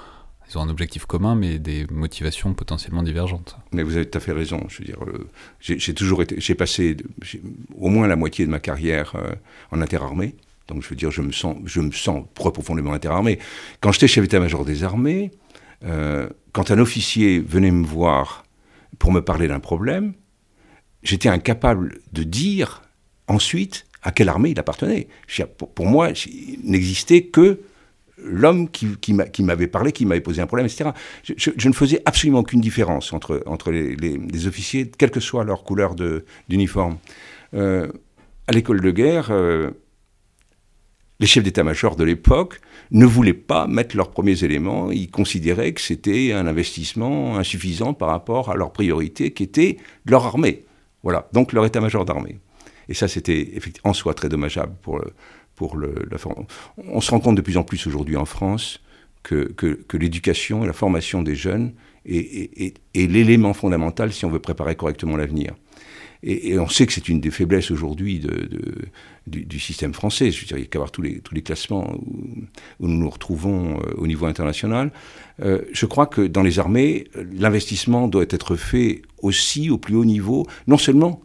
[0.49, 3.57] ils ont un objectif commun, mais des motivations potentiellement divergentes.
[3.71, 4.63] Mais vous avez tout à fait raison.
[4.67, 5.27] Je veux dire, euh,
[5.59, 6.97] j'ai toujours été, j'ai passé
[7.75, 9.33] au moins la moitié de ma carrière euh,
[9.71, 10.35] en interarmée.
[10.67, 11.81] Donc je veux dire, je me sens, je
[12.33, 13.39] profondément interarmé.
[13.81, 15.31] Quand j'étais chef d'état-major des armées,
[15.83, 18.45] euh, quand un officier venait me voir
[18.97, 20.13] pour me parler d'un problème,
[21.03, 22.81] j'étais incapable de dire
[23.27, 25.07] ensuite à quelle armée il appartenait.
[25.57, 27.61] Pour, moi, il n'existait que
[28.17, 30.91] l'homme qui, qui m'avait parlé, qui m'avait posé un problème, etc.
[31.23, 35.95] Je, ne faisais absolument aucune différence entre, entre les, officiers, quelle que soit leur couleur
[36.47, 36.97] d'uniforme.
[37.53, 37.91] Euh,
[38.47, 39.71] à l'école de guerre, euh,
[41.19, 42.59] les chefs d'état-major de l'époque
[42.91, 44.91] ne voulaient pas mettre leurs premiers éléments.
[44.91, 50.25] Ils considéraient que c'était un investissement insuffisant par rapport à leur priorité qui était leur
[50.25, 50.65] armée.
[51.03, 52.39] Voilà, donc leur état-major d'armée.
[52.89, 55.01] Et ça, c'était en soi très dommageable pour,
[55.55, 56.17] pour la
[56.77, 58.81] On se rend compte de plus en plus aujourd'hui en France
[59.23, 61.73] que, que, l'éducation et la formation des jeunes
[62.05, 65.55] est l'élément fondamental si on veut préparer correctement l'avenir.
[66.23, 68.49] Et, on sait que c'est une des faiblesses aujourd'hui de,
[69.27, 70.31] du, système français.
[70.31, 72.47] Je veux dire, il n'y a qu'à voir tous les, tous les classements où,
[72.79, 74.91] nous nous retrouvons euh, au niveau international.
[75.41, 80.05] Euh, je crois que dans les armées, l'investissement doit être fait aussi au plus haut
[80.05, 81.21] niveau, non seulement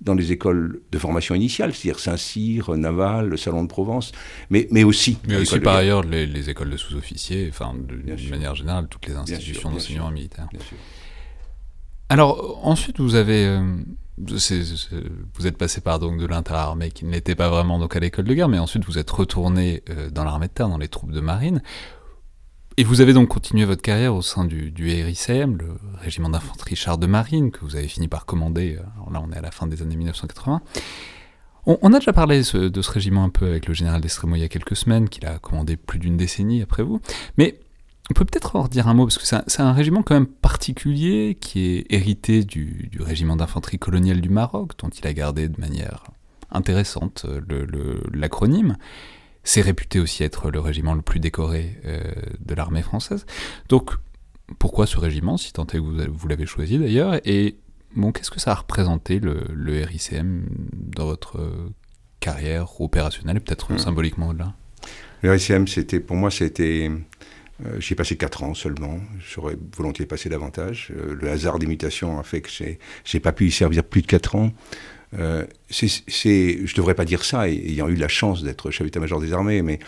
[0.00, 4.12] dans les écoles de formation initiale, c'est-à-dire Saint-Cyr, Naval, le Salon de Provence,
[4.48, 5.18] mais, mais aussi...
[5.26, 9.70] Mais aussi par ailleurs les, écoles de sous-officiers, enfin d'une manière générale, toutes les institutions
[9.70, 10.48] d'enseignement militaire.
[12.08, 13.44] Alors ensuite, vous avez...
[13.46, 13.76] Euh,
[14.20, 18.34] vous êtes passé par donc de l'interarmée qui n'était pas vraiment donc à l'école de
[18.34, 21.20] guerre, mais ensuite vous êtes retourné euh, dans l'armée de terre, dans les troupes de
[21.20, 21.62] marine.
[22.76, 26.76] Et vous avez donc continué votre carrière au sein du, du RICM, le régiment d'infanterie
[26.76, 28.76] char de marine, que vous avez fini par commander.
[28.76, 30.62] Euh, là, on est à la fin des années 1980.
[31.66, 32.42] On, a déjà parlé de
[32.82, 35.38] ce régiment un peu avec le général d'Estremo il y a quelques semaines, qu'il a
[35.38, 36.98] commandé plus d'une décennie après vous.
[37.36, 37.60] Mais
[38.10, 41.36] on peut peut-être en redire un mot, parce que c'est un, régiment quand même particulier,
[41.38, 46.04] qui est hérité du, régiment d'infanterie coloniale du Maroc, dont il a gardé de manière
[46.50, 47.26] intéressante
[48.12, 48.76] l'acronyme.
[49.44, 52.02] c'est réputé aussi être le régiment le plus décoré euh,
[52.40, 53.26] de l'armée française.
[53.68, 53.90] Donc,
[54.58, 57.20] pourquoi ce régiment, si tant est que vous, l'avez choisi d'ailleurs?
[57.26, 57.58] Et
[57.94, 61.38] bon, qu'est-ce que ça a représenté le, RICM dans votre
[62.20, 63.36] carrière opérationnelle?
[63.36, 63.78] Et peut-être mmh.
[63.78, 64.54] symboliquement au-delà
[65.20, 66.90] Le RICM, c'était, pour moi, c'était
[67.66, 69.00] euh, J'y ai passé 4 ans seulement.
[69.18, 70.92] J'aurais volontiers passé davantage.
[70.96, 72.50] Euh, le hasard d'imitation a fait que
[73.04, 74.52] j'ai pas pu y servir plus de 4 ans.
[75.18, 79.32] Euh, je ne devrais pas dire ça, ayant eu la chance d'être chef d'état-major des
[79.32, 79.78] armées, mais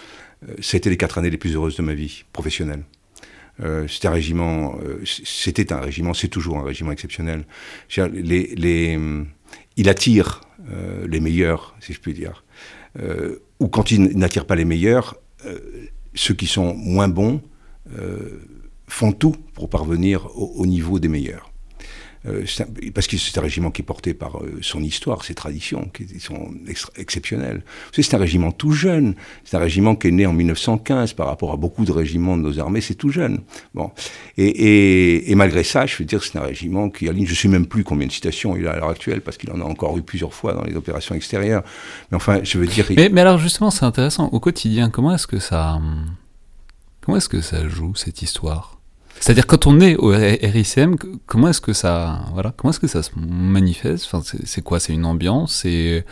[0.48, 2.85] euh, c'était les 4 années les plus heureuses de ma vie professionnelle.
[3.62, 7.44] Euh, c'était un régiment, c'était un régiment, c'est toujours un régiment exceptionnel.
[9.76, 10.40] Il attire
[11.06, 12.44] les meilleurs, si je puis dire.
[13.59, 15.16] ou quand il n'attire pas les meilleurs,
[16.14, 17.50] ceux qui sont moins bons euh,
[18.90, 21.50] font tout pour parvenir au, niveau des meilleurs.
[22.26, 22.44] Euh,
[22.92, 26.20] parce que c'est un régiment qui est porté par euh, son histoire, ses traditions, qui
[26.20, 26.50] sont
[26.96, 27.62] exceptionnelles.
[27.92, 29.14] C'est un régiment tout jeune.
[29.44, 32.42] C'est un régiment qui est né en 1915 par rapport à beaucoup de régiments de
[32.42, 33.40] nos armées, c'est tout jeune.
[33.74, 33.90] Bon.
[34.37, 37.66] Et, malgré ça, je veux dire, c'est un régiment qui aligne, je ne sais même
[37.66, 40.03] plus combien de citations il a à l'heure actuelle, parce qu'il en a encore eu
[40.03, 41.62] plusieurs fois dans les opérations extérieures.
[42.11, 42.85] Mais enfin, je veux dire.
[42.94, 44.29] Mais, mais alors, justement, c'est intéressant.
[44.29, 45.76] Au quotidien, comment est-ce que ça.
[45.76, 46.05] Hum,
[47.03, 48.79] Comment est-ce que ça joue cette histoire?
[49.19, 53.03] C'est-à-dire quand on est au RICM, comment est-ce que ça, voilà, comment est-ce que ça
[53.03, 54.07] se manifeste?
[54.07, 54.81] Enfin, c'est quoi?
[54.81, 55.57] C'est une ambiance?
[55.57, 56.07] C'est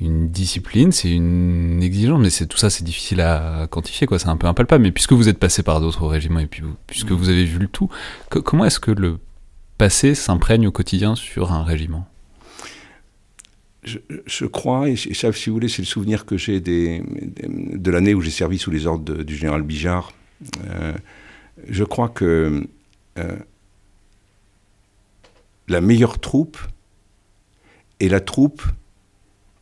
[0.00, 0.92] une discipline?
[0.92, 2.20] C'est une exigence?
[2.20, 4.18] Mais c'est tout ça, c'est difficile à quantifier, quoi.
[4.18, 4.82] C'est un peu impalpable.
[4.82, 7.68] Mais puisque vous êtes passé par d'autres régiments et puis puisque vous avez vu le
[7.68, 7.88] tout,
[8.28, 9.18] comment est-ce que le
[9.78, 12.06] passé s'imprègne au quotidien sur un régiment?
[14.26, 18.20] Je, crois, et, ça, si vous voulez, c'est le souvenir que j'ai de l'année où
[18.20, 20.12] j'ai servi sous les ordres du général Bijard.
[20.66, 20.92] Euh,
[21.68, 22.66] je crois que
[23.18, 23.36] euh,
[25.68, 26.58] la meilleure troupe
[28.00, 28.62] est la troupe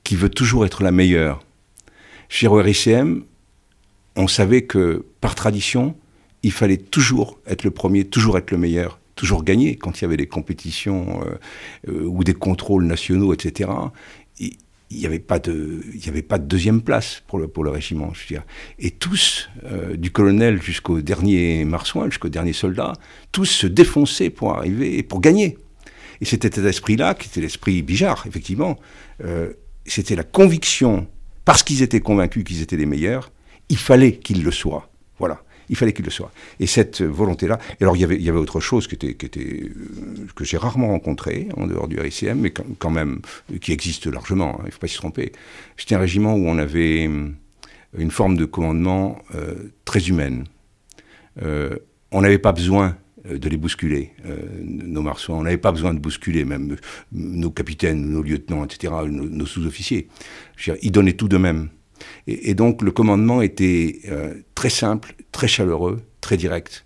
[0.05, 1.43] qui veut toujours être la meilleure.
[2.29, 3.25] Chez RICM,
[4.17, 5.97] on savait que par tradition,
[6.43, 10.05] il fallait toujours être le premier, toujours être le meilleur, toujours gagner quand il y
[10.05, 11.35] avait des compétitions euh,
[11.89, 13.71] euh, ou des contrôles nationaux, etc.
[14.39, 17.71] Il n'y avait, pas de, il avait pas de deuxième place pour le, pour le
[17.71, 18.13] régiment.
[18.15, 18.45] Je veux dire.
[18.79, 22.93] Et tous, euh, du colonel jusqu'au dernier marsouin, jusqu'au dernier soldat,
[23.33, 25.59] tous se défonçaient pour arriver et pour gagner.
[26.21, 28.79] Et c'était cet esprit-là, qui était l'esprit Bijard, effectivement,
[29.85, 31.07] c'était la conviction,
[31.45, 33.31] parce qu'ils étaient convaincus qu'ils étaient les meilleurs,
[33.69, 34.89] il fallait qu'ils le soient.
[35.69, 36.31] Il fallait qu'il le soit.
[36.61, 37.59] Et cette volonté-là.
[37.81, 41.89] Alors, il y avait, autre chose qui était, euh, que j'ai rarement rencontré en dehors
[41.89, 43.21] du RICM, mais quand, même,
[43.61, 45.33] qui existe largement, hein, il ne faut pas s'y tromper.
[45.77, 47.29] C'était un régiment où on avait euh,
[47.97, 50.45] une forme de commandement euh, très humaine.
[51.43, 52.97] on n'avait pas besoin
[53.29, 54.13] de les bousculer,
[54.63, 55.37] nos marsouins.
[55.37, 56.77] On n'avait pas besoin de bousculer même
[57.13, 60.09] nos capitaines, nos lieutenants, etc., nos, sous-officiers.
[60.83, 61.69] Ils donnaient tout d'eux-mêmes.
[62.27, 66.85] Et, donc le commandement était euh, très simple, très chaleureux, très direct.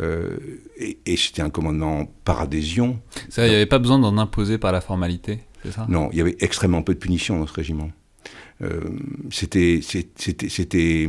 [0.00, 0.36] Euh,
[0.76, 3.00] et, c'était un commandement par adhésion.
[3.28, 5.86] Ça, il n'y avait pas besoin d'en imposer par la formalité, c'est ça?
[5.88, 7.90] Non, il y avait extrêmement peu de punitions dans ce régiment.
[8.62, 8.80] Euh,
[9.30, 11.08] c'était, c'était,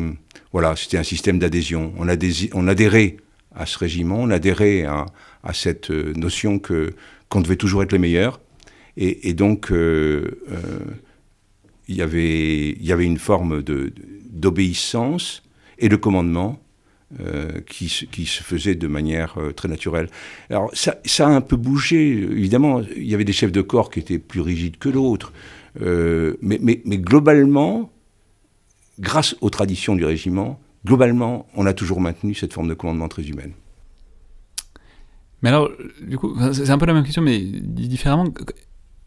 [0.52, 1.93] voilà, c'était un système d'adhésion.
[1.97, 2.08] On,
[2.54, 3.17] on adhérait
[3.56, 5.06] à ce régiment, on adhérait à,
[5.43, 6.93] à cette notion que
[7.28, 8.39] qu'on devait toujours être les meilleurs.
[8.97, 9.71] Et, et donc,
[11.89, 13.63] il y avait, il y avait une forme
[14.32, 15.43] d'obéissance
[15.80, 16.60] et de commandement
[17.19, 20.08] euh, qui, qui, se faisait de manière euh, très naturelle.
[20.52, 23.89] Alors ça, ça, a un peu bougé, évidemment, il y avait des chefs de corps
[23.89, 25.34] qui étaient plus rigides que d'autres,
[25.82, 27.91] euh, mais, mais, mais, globalement,
[28.99, 33.23] grâce aux traditions du régiment, globalement, on a toujours maintenu cette forme de commandement très
[33.23, 33.54] humaine.
[35.41, 35.71] Mais alors,
[36.02, 38.25] du coup, c'est un peu la même question, mais différemment.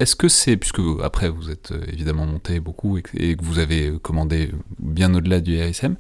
[0.02, 3.92] Est-ce que c'est, puisque après vous êtes euh, évidemment monté beaucoup et que, vous avez
[4.02, 5.94] commandé bien au-delà du RSM,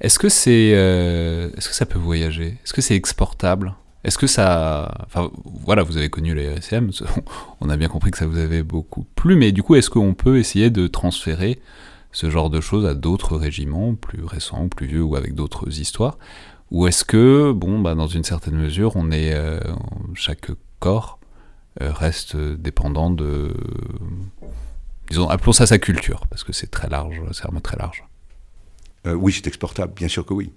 [0.00, 2.56] est-ce que c'est, euh, est-ce que ça peut voyager?
[2.64, 3.74] Est-ce que c'est exportable?
[4.02, 6.90] Est-ce que ça, enfin voilà, vous avez connu les RSM,
[7.60, 10.14] on a bien compris que ça vous avait beaucoup plu, mais du coup, est-ce qu'on
[10.14, 11.60] peut essayer de transférer
[12.12, 16.16] ce genre de choses à d'autres régiments plus récents, plus vieux ou avec d'autres histoires?
[16.70, 19.60] Ou est-ce que, bon, bah, dans une certaine mesure, on est euh,
[20.14, 21.23] chaque corps euh,
[21.80, 23.54] reste dépendant de,
[25.08, 28.04] disons, appelons ça sa culture, parce que c'est très large, c'est vraiment très large.
[29.06, 30.50] Euh, oui, c'est exportable, bien sûr que oui.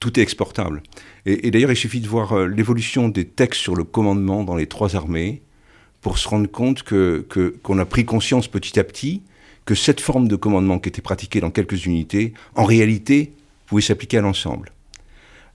[0.00, 0.82] Tout est exportable.
[1.24, 4.66] Et, d'ailleurs, il suffit de voir euh, l'évolution des textes sur le commandement dans les
[4.66, 5.42] trois armées
[6.00, 7.26] pour se rendre compte que,
[7.62, 9.22] qu'on a pris conscience petit à petit
[9.64, 13.32] que cette forme de commandement qui était pratiquée dans quelques unités, en réalité,
[13.66, 14.72] pouvait s'appliquer à l'ensemble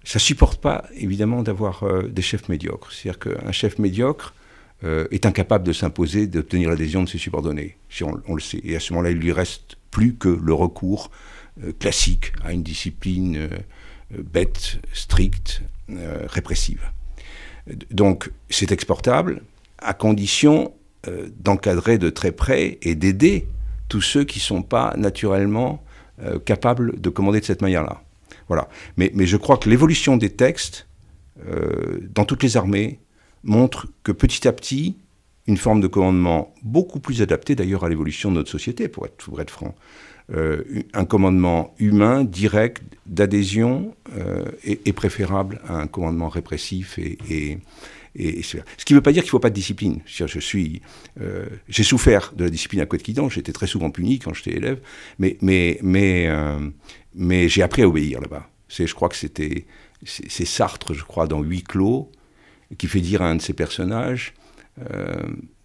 [0.03, 2.91] ça supporte pas, évidemment, d'avoir euh, des chefs médiocres.
[2.91, 4.33] C'est-à-dire qu'un chef médiocre
[4.83, 8.61] euh, est incapable de s'imposer, d'obtenir l'adhésion de ses subordonnés, si on, le sait.
[8.63, 11.11] Et à ce moment-là, il lui reste plus que le recours
[11.63, 13.49] euh, classique à une discipline
[14.11, 15.61] bête, stricte,
[16.27, 16.81] répressive.
[17.91, 19.41] Donc, c'est exportable
[19.77, 20.73] à condition
[21.39, 23.47] d'encadrer de très près et d'aider
[23.87, 25.81] tous ceux qui ne sont pas naturellement
[26.43, 28.03] capables de commander de cette manière-là.
[28.47, 28.67] Voilà.
[28.97, 30.87] Mais, je crois que l'évolution des textes
[31.47, 32.99] euh, dans toutes les armées
[33.43, 34.97] montre que petit à petit,
[35.47, 39.15] une forme de commandement beaucoup plus adaptée d'ailleurs à l'évolution de notre société, pour être,
[39.15, 39.75] pour être franc,
[40.33, 40.63] euh,
[40.93, 47.17] un commandement humain, direct, d'adhésion, euh, est, préférable à un commandement répressif et,
[48.15, 50.01] et, ce qui ne veut pas dire qu'il ne faut pas de discipline.
[50.05, 50.81] Je suis,
[51.69, 54.79] j'ai souffert de la discipline à côte j'étais très souvent puni quand j'étais élève,
[55.17, 56.29] mais, mais, mais,
[57.13, 58.47] mais j'ai appris à obéir là-bas.
[58.67, 59.65] C'est, je crois que c'était,
[60.05, 62.11] c'est Sartre, je crois, dans Huit clos,
[62.77, 64.33] qui fait dire à un de ses personnages,
[64.79, 65.23] euh,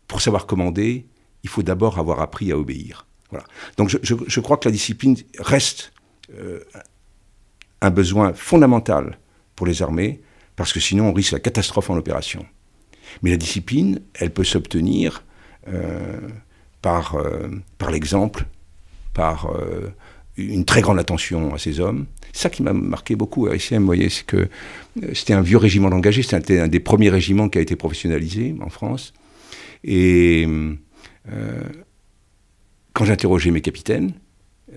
[0.08, 1.06] pour savoir commander,
[1.42, 3.06] il faut d'abord avoir appris à obéir.
[3.30, 3.44] Voilà.
[3.76, 5.92] Donc je, je, crois que la discipline reste
[6.34, 6.60] euh,
[7.80, 9.18] un besoin fondamental
[9.54, 10.20] pour les armées,
[10.54, 12.46] parce que sinon on risque la catastrophe en opération.
[13.22, 15.24] Mais la discipline, elle peut s'obtenir
[15.68, 16.20] euh,
[16.82, 17.16] par,
[17.78, 18.46] par l'exemple,
[19.14, 19.50] par
[20.36, 22.06] une très grande attention à ces hommes.
[22.32, 24.46] Ça qui m'a marqué beaucoup à SCM, vous voyez, c'est que euh,
[25.14, 28.68] c'était un vieux régiment d'engagés, c'était un des premiers régiments qui a été professionnalisé en
[28.68, 29.14] France.
[29.84, 30.46] Et
[31.32, 31.62] euh,
[32.92, 34.12] quand j'interrogeais mes capitaines,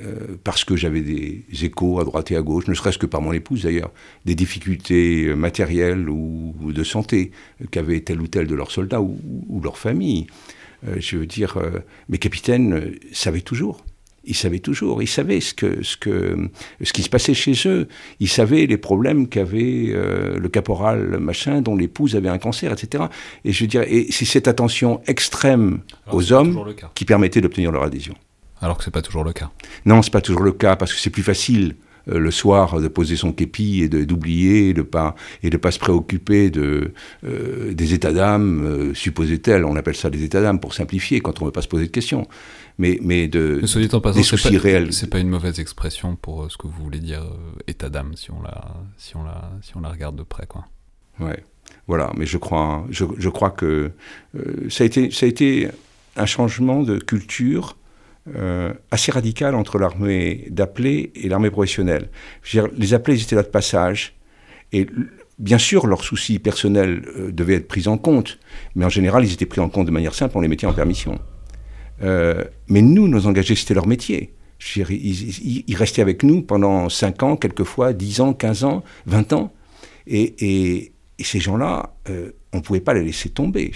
[0.01, 3.21] euh, parce que j'avais des échos à droite et à gauche, ne serait-ce que par
[3.21, 3.91] mon épouse d'ailleurs,
[4.23, 7.31] des difficultés matérielles ou, de santé
[7.71, 9.19] qu'avaient tel ou tel de leurs soldats ou,
[9.49, 10.27] ou leur famille.
[10.97, 11.57] je veux dire,
[12.07, 13.83] mes capitaines savaient toujours
[14.29, 16.49] ils savaient toujours, ils savaient ce, que, ce, que,
[16.81, 17.87] ce qui se passait chez eux,
[18.19, 23.05] ils savaient les problèmes qu'avait euh, le caporal machin, dont l'épouse avait un cancer, etc.
[23.43, 25.79] Et je veux et c'est cette attention extrême
[26.11, 26.63] aux hommes
[26.93, 28.13] qui permettait d'obtenir leur adhésion.
[28.61, 29.49] Alors que c'est pas toujours le cas.
[29.85, 31.75] Non, c'est pas toujours le cas parce que c'est plus facile
[32.05, 35.77] le soir de poser son képi et d'oublier et de pas et de pas se
[35.77, 41.39] préoccuper de des états d'âme supposait-elle on appelle ça des états d'âme pour simplifier quand
[41.39, 42.27] on ne veut pas se poser de questions
[42.79, 44.91] mais, mais de mais des soucis réels.
[44.93, 47.23] C'est pas une mauvaise expression pour ce que vous voulez dire
[47.67, 50.65] état d'âme si on la si on la si on la regarde de près quoi.
[51.19, 51.43] Ouais.
[51.87, 53.91] Voilà, mais je crois, je, je crois que
[54.35, 55.69] euh, ça, a été, ça a été
[56.15, 57.77] un changement de culture
[58.35, 62.09] euh, assez radical entre l'armée d'appelés et l'armée professionnelle.
[62.43, 64.15] Je veux dire, les appelés, ils étaient là de passage,
[64.71, 64.87] et
[65.39, 68.37] bien sûr, leurs soucis personnels euh, devaient être pris en compte,
[68.75, 70.73] mais en général, ils étaient pris en compte de manière simple, on les mettait en
[70.73, 71.19] permission.
[72.01, 74.33] Mais nous, nos engagés, c'était leur métier.
[74.75, 79.53] Ils, restaient avec nous pendant 5 ans, quelquefois 10 ans, 15 ans, 20 ans,
[80.07, 80.91] et,
[81.21, 83.73] ces gens-là, euh, on ne pouvait pas les laisser tomber.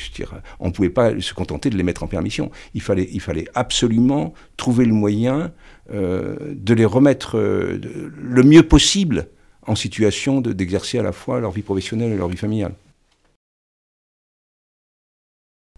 [0.61, 2.51] On ne pouvait pas se contenter de les mettre en permission.
[2.73, 3.09] Il fallait,
[3.53, 5.51] absolument trouver le moyen
[5.91, 7.79] euh, de les remettre euh,
[8.17, 9.27] le mieux possible
[9.67, 12.73] en situation d'exercer à la fois leur vie professionnelle et leur vie familiale.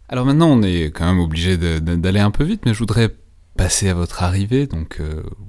[0.10, 3.16] Alors maintenant, on est quand même obligé d'aller un peu vite, mais je voudrais
[3.58, 5.02] passer à votre arrivée, donc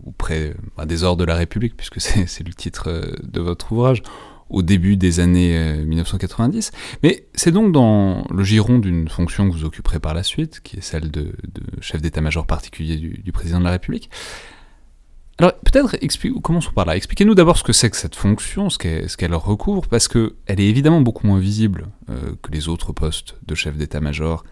[0.04, 4.02] auprès bah, des ordres de la République, puisque c'est le titre de votre ouvrage
[4.48, 6.70] au début des années 1990.
[6.72, 10.60] Euh, Mais c'est donc dans le giron d'une fonction que vous occuperez par la suite,
[10.60, 11.32] qui est celle de,
[11.80, 14.10] chef d'état-major particulier du, président de la République.
[15.38, 15.96] Alors peut-être,
[16.40, 16.96] commençons par là.
[16.96, 21.02] Expliquez-nous d'abord ce que c'est que cette fonction, ce qu'elle recouvre, parce qu'elle est évidemment
[21.02, 24.44] beaucoup moins visible euh, que les autres postes de chef d'état-major,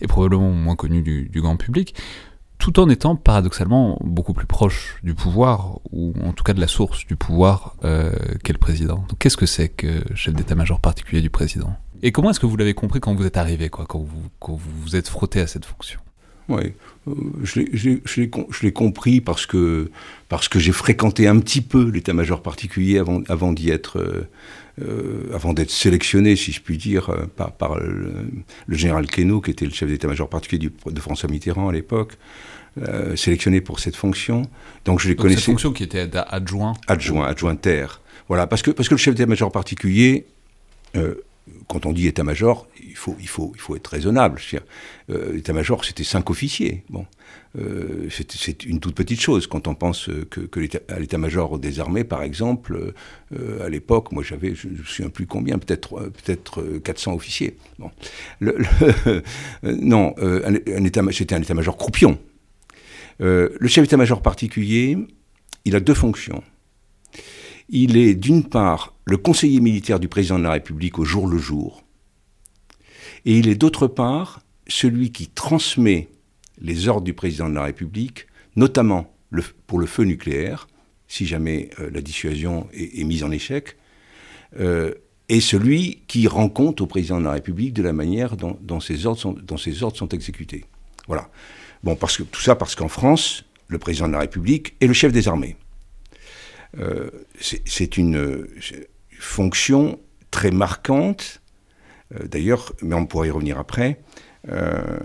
[0.00, 1.94] et probablement moins connue du, grand public
[2.58, 6.66] tout en étant paradoxalement beaucoup plus proche du pouvoir, ou en tout cas de la
[6.66, 8.12] source du pouvoir euh,
[8.42, 9.04] qu'est le président.
[9.18, 11.76] Qu'est-ce que c'est que chef d'état-major particulier du président?
[12.02, 14.70] Et comment est-ce que vous l'avez compris quand vous êtes arrivé, quand vous quand vous,
[14.82, 16.00] vous êtes frotté à cette fonction?
[16.48, 16.72] Oui,
[17.42, 19.90] je l'ai compris parce que,
[20.28, 24.28] parce que j'ai fréquenté un petit peu l'état-major particulier avant, avant d'y être, euh,
[24.82, 28.26] euh, avant d'être sélectionné, si je puis dire, par, par le,
[28.68, 32.14] général Queneau, qui était le chef d'état-major particulier de François Mitterrand à l'époque,
[33.14, 34.42] sélectionné pour cette fonction.
[34.84, 35.40] Donc je les connaissais.
[35.40, 36.74] Cette fonction qui était adjoint.
[36.88, 38.02] Adjoint, adjointaire.
[38.28, 40.26] Voilà, parce que, parce que le chef d'état-major particulier,
[41.68, 44.40] quand on dit état-major, il faut, il, faut, il faut être raisonnable.
[45.10, 46.84] Euh, l'état-major, c'était cinq officiers.
[46.90, 47.06] Bon,
[47.58, 52.22] euh, c'est une toute petite chose quand on pense que, que l'état-major des armées, par
[52.22, 52.92] exemple,
[53.32, 57.56] euh, à l'époque, moi j'avais, je ne me souviens plus combien, peut-être peut-être 400 officiers.
[57.78, 57.90] Bon.
[59.62, 62.18] Non, c'était un état-major croupion.
[63.18, 64.98] le chef d'état-major particulier,
[65.64, 66.42] il a deux fonctions.
[67.68, 71.38] Il est d'une part le conseiller militaire du président de la République au jour le
[71.38, 71.84] jour,
[73.24, 76.08] et il est d'autre part celui qui transmet
[76.60, 79.12] les ordres du président de la République, notamment
[79.66, 80.68] pour le feu nucléaire,
[81.08, 83.76] si jamais euh, la dissuasion est, mise en échec,
[84.58, 84.94] euh,
[85.28, 88.80] et celui qui rend compte au président de la République de la manière dont, dont,
[88.80, 90.64] ces, ordres sont, exécutés.
[91.08, 91.28] Voilà.
[91.82, 95.28] Bon, tout ça parce qu'en France, le président de la République est le chef des
[95.28, 95.56] armées.
[96.78, 97.10] Euh,
[97.40, 98.46] c'est une
[99.18, 99.98] fonction
[100.30, 101.40] très marquante,
[102.14, 104.00] euh, d'ailleurs, mais on pourrait y revenir après.
[104.48, 104.98] Euh,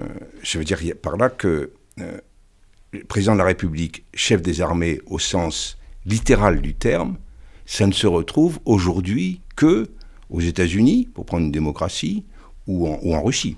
[0.44, 5.20] je veux dire par là que le président de la République, chef des armées au
[5.20, 7.18] sens littéral du terme,
[7.66, 9.90] ça ne se retrouve aujourd'hui que
[10.30, 12.26] aux États-Unis, pour prendre une démocratie,
[12.68, 13.58] ou en, Russie.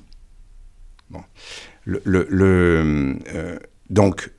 [3.89, 4.31] Donc,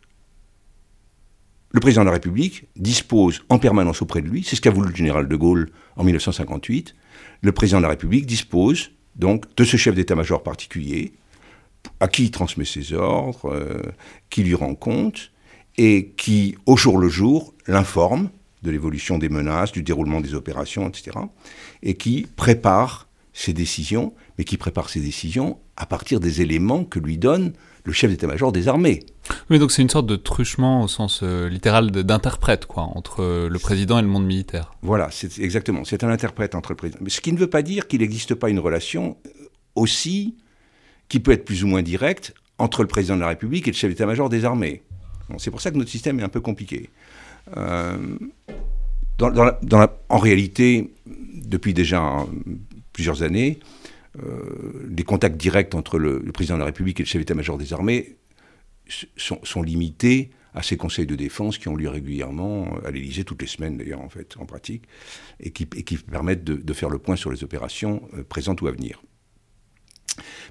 [1.75, 4.91] le président de la République dispose en permanence auprès de lui, c'est ce qu'a voulu
[4.91, 6.95] le général de Gaulle en 1958,
[7.43, 11.14] le président de la République dispose donc de ce chef d'état-major particulier,
[11.99, 13.83] à qui il transmet ses ordres, euh,
[14.31, 15.33] qui lui rend compte,
[15.77, 18.31] et qui, au jour le jour, l'informe
[18.62, 21.18] de l'évolution des menaces, du déroulement des opérations, etc.,
[21.83, 27.01] et qui prépare ses décisions, mais qui prépare ses décisions à partir des éléments que
[27.01, 27.53] lui donne
[27.85, 29.05] le chef d'état-major des armées.
[29.51, 33.49] Oui, donc c'est une sorte de truchement au sens euh, littéral d'interprète, quoi, entre euh,
[33.49, 34.72] le président et le monde militaire.
[34.82, 35.85] Voilà, c'est exactement.
[35.85, 36.99] C'est un interprète entre le président.
[37.03, 39.30] Mais ce qui ne veut pas dire qu'il n'existe pas une relation euh,
[39.74, 40.37] aussi,
[41.09, 43.76] qui peut être plus ou moins directe, entre le président de la République et le
[43.76, 44.82] chef d'état-major des armées.
[45.39, 46.89] c'est pour ça que notre système est un peu compliqué.
[47.57, 48.09] en
[50.18, 50.95] réalité,
[51.35, 52.24] depuis déjà
[52.93, 53.59] plusieurs années,
[54.17, 58.17] les contacts directs entre le, président de la République et le chef d'état-major des armées
[59.17, 63.49] sont, limités à ces conseils de défense qui ont lieu régulièrement à l'Élysée, toutes les
[63.49, 64.85] semaines d'ailleurs en fait, en pratique,
[65.41, 69.03] et qui, permettent de, faire le point sur les opérations euh, présentes ou à venir.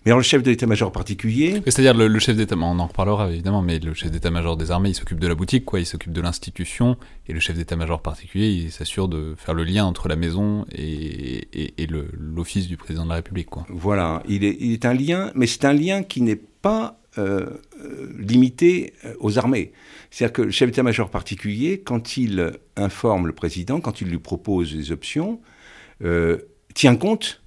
[0.05, 1.61] Mais alors le chef de l'état-major particulier...
[1.65, 4.95] C'est-à-dire le, chef d'état, on en reparlera évidemment, mais le chef d'état-major des armées, il
[4.95, 6.97] s'occupe de la boutique, quoi, il s'occupe de l'institution,
[7.27, 11.47] et le chef d'état-major particulier, il s'assure de faire le lien entre la maison et,
[11.53, 13.49] et, l'office du président de la République.
[13.49, 13.65] Quoi.
[13.69, 17.45] Voilà, il est, il est un lien, mais c'est un lien qui n'est pas euh,
[17.79, 19.71] euh, limité euh, aux armées.
[20.09, 24.73] C'est-à-dire que le chef d'état-major particulier, quand il informe le président, quand il lui propose
[24.73, 25.39] des options,
[26.73, 27.43] tient compte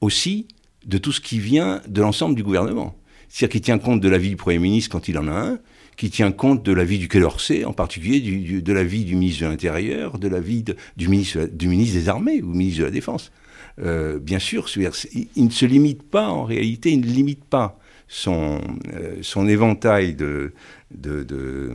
[0.00, 0.46] aussi
[0.86, 2.96] de tout ce qui vient de l'ensemble du gouvernement.
[3.28, 5.58] C'est-à-dire qu'il tient compte de l'avis du Premier ministre quand il en a un,
[5.96, 9.44] qui tient compte de l'avis du Quai d'Orsay, en particulier du, de l'avis du ministre
[9.44, 10.64] de l'Intérieur, de l'avis
[10.96, 13.32] du, ministre, du ministre des Armées ou du ministre de la Défense.
[13.80, 18.60] Euh, bien sûr, il ne se limite pas, en réalité, il ne limite pas son,
[18.94, 20.52] euh, son éventail de,
[20.90, 21.74] de,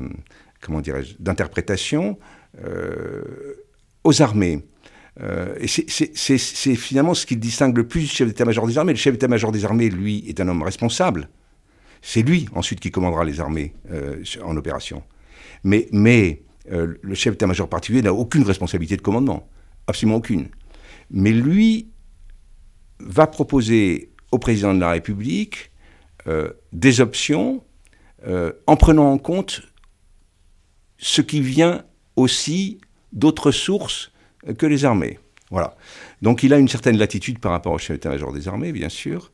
[0.61, 0.81] comment
[1.19, 2.17] d'interprétation
[2.65, 3.23] euh,
[4.03, 4.63] aux armées.
[5.21, 8.93] Euh, et c'est finalement ce qui distingue le plus du chef d'état-major des armées.
[8.93, 11.29] Le chef d'état-major des armées, lui, est un homme responsable.
[12.01, 15.03] C'est lui, ensuite, qui commandera les armées euh, en opération.
[15.63, 15.87] Mais,
[16.71, 19.47] euh, le chef d'état-major particulier n'a aucune responsabilité de commandement.
[19.87, 20.47] Absolument aucune.
[21.11, 21.89] Mais lui
[22.99, 25.71] va proposer au président de la République
[26.71, 27.61] des options
[28.25, 29.61] en prenant en compte
[30.97, 31.83] ce qui vient
[32.15, 32.79] aussi
[33.11, 34.12] d'autres sources
[34.57, 35.19] que les armées.
[35.53, 35.75] Voilà.
[36.23, 39.31] Donc il a une certaine latitude par rapport au chef d'état-major des armées, bien sûr.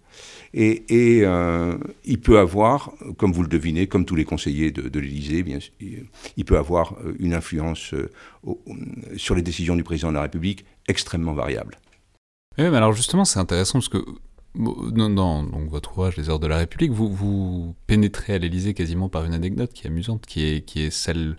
[0.53, 0.83] Et,
[1.23, 5.45] euh, il peut avoir, comme vous le devinez, comme tous les conseillers de, l'Élysée,
[6.35, 8.09] il peut avoir euh, une influence euh,
[9.15, 11.77] sur les décisions du président de la République extrêmement variable.
[12.57, 14.03] Oui, mais alors justement, c'est intéressant parce que
[14.55, 19.33] dans, votre ouvrage Les heures de la République, vous, pénétrez à l'Élysée quasiment par une
[19.33, 21.37] anecdote qui est amusante, qui est celle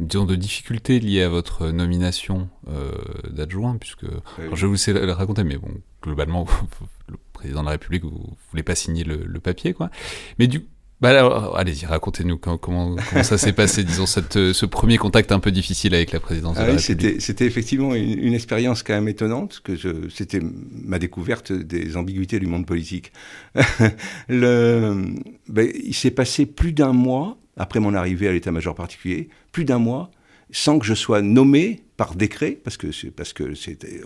[0.00, 2.92] disons, de difficultés liées à votre nomination euh,
[3.30, 4.06] d'adjoint, puisque
[4.52, 5.70] je vais vous le raconter, mais bon,
[6.02, 6.46] globalement,
[7.08, 9.90] le président de la République, vous, ne voulez pas signer le, papier, quoi.
[10.38, 10.66] Mais du
[11.04, 15.50] bah allez-y, racontez-nous comment, comment, ça s'est passé, disons, cette, ce premier contact un peu
[15.50, 17.20] difficile avec la présidence de ah République.
[17.20, 19.76] C'était effectivement une, expérience quand même étonnante, que
[20.08, 20.40] c'était
[20.84, 23.12] ma découverte des ambiguïtés du monde politique.
[24.28, 25.14] le,
[25.48, 29.78] ben, il s'est passé plus d'un mois après mon arrivée à l'état-major particulier, plus d'un
[29.78, 30.10] mois,
[30.50, 33.52] sans que je sois nommé par décret, parce que c'est parce que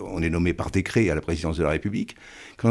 [0.01, 2.15] on est nommé par décret à la présidence de la République,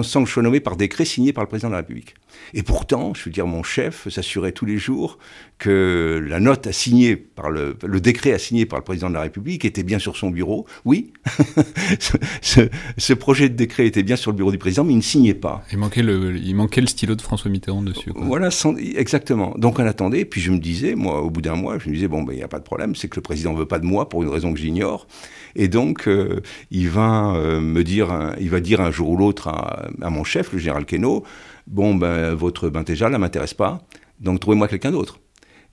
[0.02, 2.14] sans que je sois nommé par décret signé par le président de la République.
[2.54, 5.18] Et pourtant, je veux dire, mon chef s'assurait tous les jours
[5.58, 9.64] que la note assignée par le, le décret assigné par le président de la République
[9.64, 10.66] était bien sur son bureau.
[10.84, 11.12] Oui,
[12.40, 15.34] ce, projet de décret était bien sur le bureau du président, mais il ne signait
[15.34, 15.64] pas.
[15.72, 18.12] Il manquait le, il manquait le stylo de François Mitterrand dessus.
[18.14, 18.50] Voilà,
[18.94, 19.54] exactement.
[19.56, 22.08] Donc on attendait, puis je me disais, moi, au bout d'un mois, je me disais,
[22.08, 23.80] bon, ben, il n'y a pas de problème, c'est que le président ne veut pas
[23.80, 25.07] de moi pour une raison que j'ignore.
[25.56, 26.40] Et donc, euh,
[26.70, 30.52] il va euh, me dire, il va dire un jour ou l'autre à, mon chef,
[30.52, 31.24] le général Queneau,
[31.66, 33.82] bon, ben, votre Bintéja, là, m'intéresse pas,
[34.20, 35.20] donc trouvez-moi quelqu'un d'autre.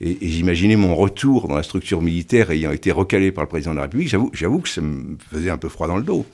[0.02, 3.78] Et, j'imaginais mon retour dans la structure militaire ayant été recalé par le président de
[3.78, 6.26] la République, j'avoue que ça me faisait un peu froid dans le dos.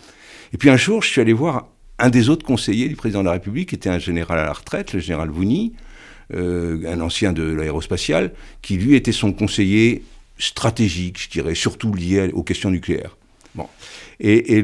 [0.54, 1.68] Et puis un jour, je suis allé voir
[2.00, 4.54] un des autres conseillers du président de la République, qui était un général à la
[4.54, 5.74] retraite, le général Vouni,
[6.34, 10.04] euh, un ancien de l'aérospatiale, qui lui était son conseiller
[10.42, 13.16] stratégique, je dirais, surtout lié aux questions nucléaires.
[13.56, 13.68] Bon.
[14.20, 14.64] Et, et,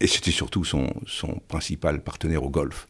[0.00, 2.88] et c'était surtout son, son principal partenaire au golf.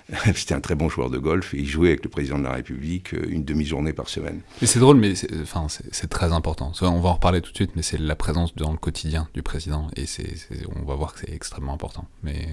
[0.34, 2.52] C'était un très bon joueur de golf et il jouait avec le président de la
[2.52, 4.40] République euh, une demi-journée par semaine.
[4.60, 6.72] Mais c'est drôle, mais c'est, enfin, c'est, très important.
[6.82, 9.42] On va en reparler tout de suite, mais c'est la présence dans le quotidien du
[9.42, 10.34] président et c'est,
[10.76, 12.06] on va voir que c'est extrêmement important.
[12.22, 12.48] Mais...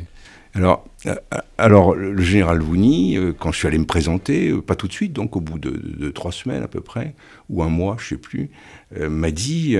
[0.55, 1.15] Alors, euh,
[1.57, 5.13] alors, le général Vouni, euh, quand je suis allé me présenter, pas tout de suite,
[5.13, 7.13] donc au bout de, trois semaines à peu près,
[7.49, 8.49] ou un mois, je ne sais plus,
[8.99, 9.77] m'a dit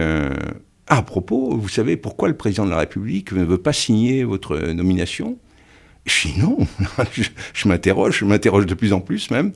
[0.88, 4.58] à propos, vous savez pourquoi le président de la République ne veut pas signer votre
[4.58, 5.38] nomination?
[6.22, 6.58] Je dis non,
[7.54, 9.54] je, m'interroge, je m'interroge de plus en plus même.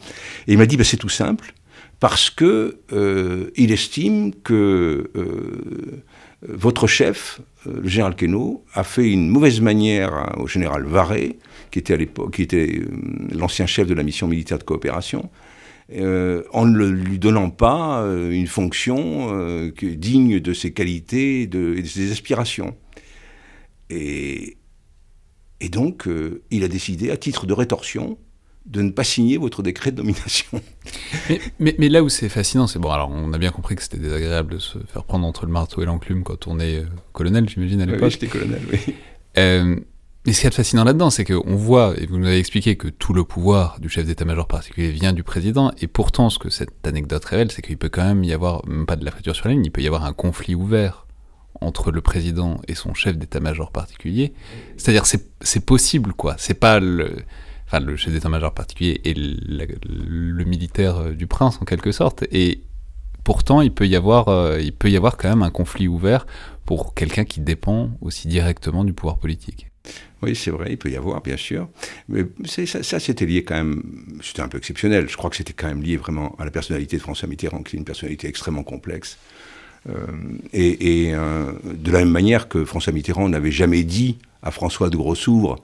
[0.48, 1.54] Et il m'a dit, bah, c'est tout simple,
[2.00, 6.04] parce que euh, il estime que euh,
[6.48, 11.40] votre chef, euh, le général Queneau, a fait une mauvaise manière hein, au général Varé,
[11.72, 12.82] qui était à l'époque, qui était
[13.32, 15.30] l'ancien chef de la mission militaire de coopération,
[15.92, 22.76] en ne lui donnant pas une fonction digne de ses qualités et de, ses aspirations.
[23.90, 24.58] Et,
[25.64, 26.10] et donc,
[26.52, 28.18] il a décidé, à titre de rétorsion,
[28.66, 30.62] de ne pas signer votre décret de nomination.
[31.60, 33.98] mais, mais, là où c'est fascinant, c'est bon, alors on a bien compris que c'était
[33.98, 36.84] désagréable de se faire prendre entre le marteau et l'enclume quand on est
[37.14, 38.04] colonel, j'imagine, à l'époque.
[38.04, 38.96] Oui, j'étais colonel, oui.
[40.26, 42.88] Mais ce qui est fascinant là-dedans, c'est qu'on voit, et vous nous avez expliqué que
[42.88, 46.88] tout le pouvoir du chef d'état-major particulier vient du président, et pourtant ce que cette
[46.88, 49.48] anecdote révèle, c'est qu'il peut quand même y avoir, même pas de la friture sur
[49.48, 51.08] la ligne, il peut y avoir un conflit ouvert
[51.64, 54.34] entre le président et son chef d'état-major particulier.
[54.78, 56.36] C'est-à-dire, c'est possible, quoi.
[56.38, 57.24] C'est pas le.
[57.96, 62.24] chef d'état-major particulier et le, militaire du prince en quelque sorte.
[62.32, 62.62] Et
[63.24, 66.26] pourtant, il peut y avoir, il peut y avoir quand même un conflit ouvert
[66.66, 69.68] pour quelqu'un qui dépend aussi directement du pouvoir politique.
[70.22, 71.68] Oui, c'est vrai, il peut y avoir, bien sûr.
[72.08, 73.84] Mais ça c'était lié quand même,
[74.22, 75.10] c'était un peu exceptionnel.
[75.10, 77.76] Je crois que c'était quand même lié vraiment à la personnalité de François Mitterrand, qui
[77.76, 79.18] est une personnalité extrêmement complexe.
[79.90, 79.94] Euh,
[80.54, 84.96] et, euh, de la même manière que François Mitterrand n'avait jamais dit à François de
[84.96, 85.58] Grossouvre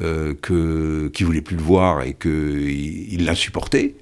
[0.00, 3.94] euh, qu'il ne voulait plus le voir et qu'il l'insupportait.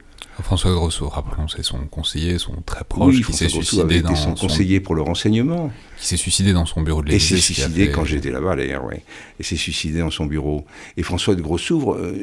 [0.43, 4.81] François Grosso, rappelons, c'est son conseiller, son très proche, qui s'est suicidé dans son conseiller
[4.81, 5.71] pour le renseignement.
[5.99, 7.37] Qui s'est suicidé dans son bureau de l'Élysée.
[7.37, 8.97] Et s'est suicidé quand j'étais là-bas, d'ailleurs, oui.
[9.41, 10.67] Et s'est suicidé dans son bureau.
[10.97, 12.15] Et François de Grossouvre euh,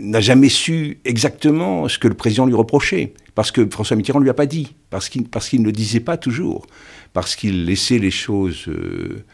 [0.00, 3.14] n'a jamais su exactement ce que le président lui reprochait.
[3.34, 4.74] Parce que François Mitterrand ne lui a pas dit.
[4.90, 6.66] Parce qu'il parce qu'il ne le disait pas toujours.
[7.14, 9.24] Parce qu'il laissait les choses euh,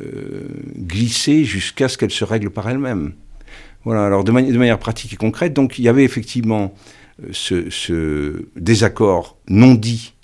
[0.00, 3.12] euh, glisser jusqu'à ce qu'elles se règlent par elles-mêmes.
[3.84, 6.72] Voilà, alors de, de manière pratique et concrète, donc il y avait effectivement
[7.30, 10.14] ce, désaccord non dit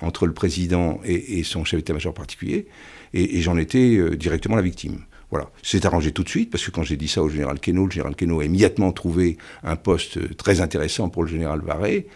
[0.00, 2.66] entre le président et, son chef d'état-major particulier,
[3.14, 4.98] et, j'en étais euh, directement la victime.
[5.30, 7.86] Voilà, c'est arrangé tout de suite, parce que quand j'ai dit ça au général Queneau,
[7.86, 12.06] le général Queneau a immédiatement trouvé un poste très intéressant pour le général Varé,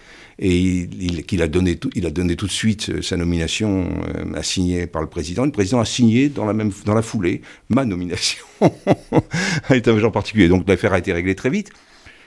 [0.40, 4.34] et il, a, donné tout, il a donné tout de suite euh, sa nomination euh,
[4.34, 5.44] assignée par le président.
[5.44, 10.48] Le président a signé dans la, même, dans la foulée ma nomination à l'état-major particulier.
[10.48, 11.72] Donc l'affaire a été réglée très vite.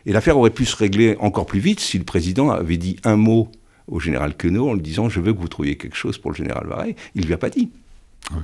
[0.06, 3.16] Et l'affaire aurait pu se régler encore plus vite si le président avait dit un
[3.16, 3.49] mot
[3.88, 6.36] au général Queneau en lui disant Je veux que vous trouviez quelque chose pour le
[6.36, 6.95] général Varey.
[7.16, 7.72] Il ne lui a pas dit.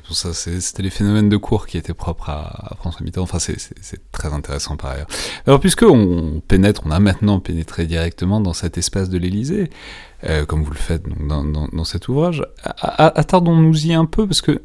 [0.06, 3.24] Pour ça, c'était les phénomènes de cours qui étaient propres à, François Mitterrand.
[3.24, 5.08] Enfin, c'est très intéressant par ailleurs.
[5.46, 9.70] Alors, puisque on pénètre, on a maintenant pénétré directement dans cet espace de l'Élysée,
[10.26, 14.62] euh, comme vous le faites dans, cet ouvrage, attardons-nous-y un peu, parce que,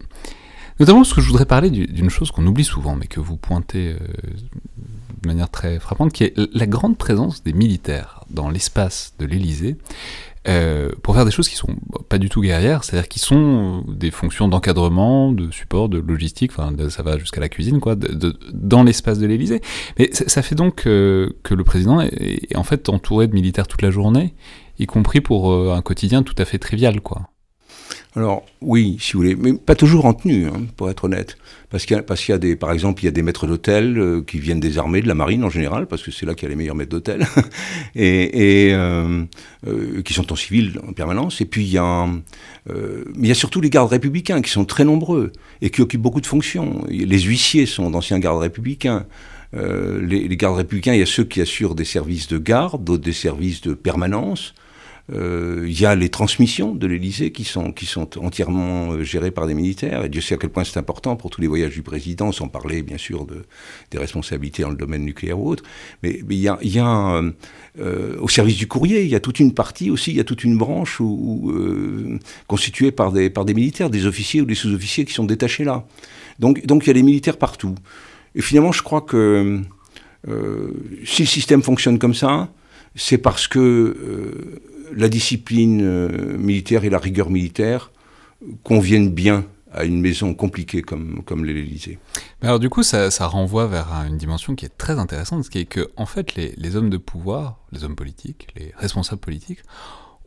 [0.83, 3.93] notamment parce que je voudrais parler d'une chose qu'on oublie souvent, mais que vous pointez
[3.93, 3.99] euh,
[5.23, 9.77] de manière très frappante, qui est la grande présence des militaires dans l'espace de l'Élysée.
[10.49, 11.77] Euh, pour faire des choses qui sont
[12.09, 16.73] pas du tout guerrières, c'est-à-dire qui sont des fonctions d'encadrement, de support, de logistique, enfin
[16.91, 19.61] ça va jusqu'à la cuisine, quoi, de, dans l'espace de l'Élysée.
[20.01, 23.83] Mais ça, fait donc euh, que le président est, en fait entouré de militaires toute
[23.83, 24.35] la journée,
[24.81, 27.29] y compris pour euh, un quotidien tout à fait trivial, quoi.
[28.15, 31.39] Alors oui, si vous voulez, mais pas toujours en tenue, hein, pour être honnête.
[31.71, 34.23] Parce qu'il y, y a des, par exemple, il y a des maîtres d'hôtel euh,
[34.23, 36.47] qui viennent des armées, de la marine en général, parce que c'est là qu'il y
[36.47, 37.27] a les meilleurs maîtres d'hôtel,
[37.95, 39.25] et, euh,
[39.67, 41.41] euh, qui sont en civil en permanence.
[41.41, 42.07] Et puis il y a,
[42.67, 45.33] mais il y a surtout les gardes républicains qui sont très nombreux
[45.63, 46.85] et qui occupent beaucoup de fonctions.
[46.89, 49.07] Les huissiers sont d'anciens gardes républicains.
[49.55, 53.13] Les, gardes républicains, il y a ceux qui assurent des services de garde, d'autres des
[53.13, 54.55] services de permanence.
[55.11, 59.33] Euh, il y a les transmissions de l'Élysée qui sont, qui sont entièrement euh, gérées
[59.33, 60.05] par des militaires.
[60.05, 62.49] Et Dieu sait à quel point c'est important pour tous les voyages du président, sans
[62.49, 63.43] parler bien sûr de,
[63.91, 65.65] des responsabilités dans le domaine nucléaire ou autre.
[66.03, 66.49] Mais, il y
[66.79, 67.23] a,
[67.79, 70.25] euh, au service du courrier, il y a toute une partie aussi, il y a
[70.25, 71.01] toute une branche
[72.47, 75.85] constituée par des, par des militaires, des officiers ou des sous-officiers qui sont détachés là.
[76.39, 77.75] Donc, donc il y a des militaires partout.
[78.35, 79.61] Et finalement, je crois que
[81.05, 82.49] si le système fonctionne comme ça,
[82.95, 84.61] c'est parce que
[84.95, 87.91] la discipline euh, militaire et la rigueur militaire
[88.63, 91.99] conviennent bien à une maison compliquée comme, comme l'Élysée.
[92.43, 95.65] Alors du coup, ça, renvoie vers une dimension qui est très intéressante, ce qui est
[95.65, 99.61] que en fait, les, les hommes de pouvoir, les hommes politiques, les responsables politiques,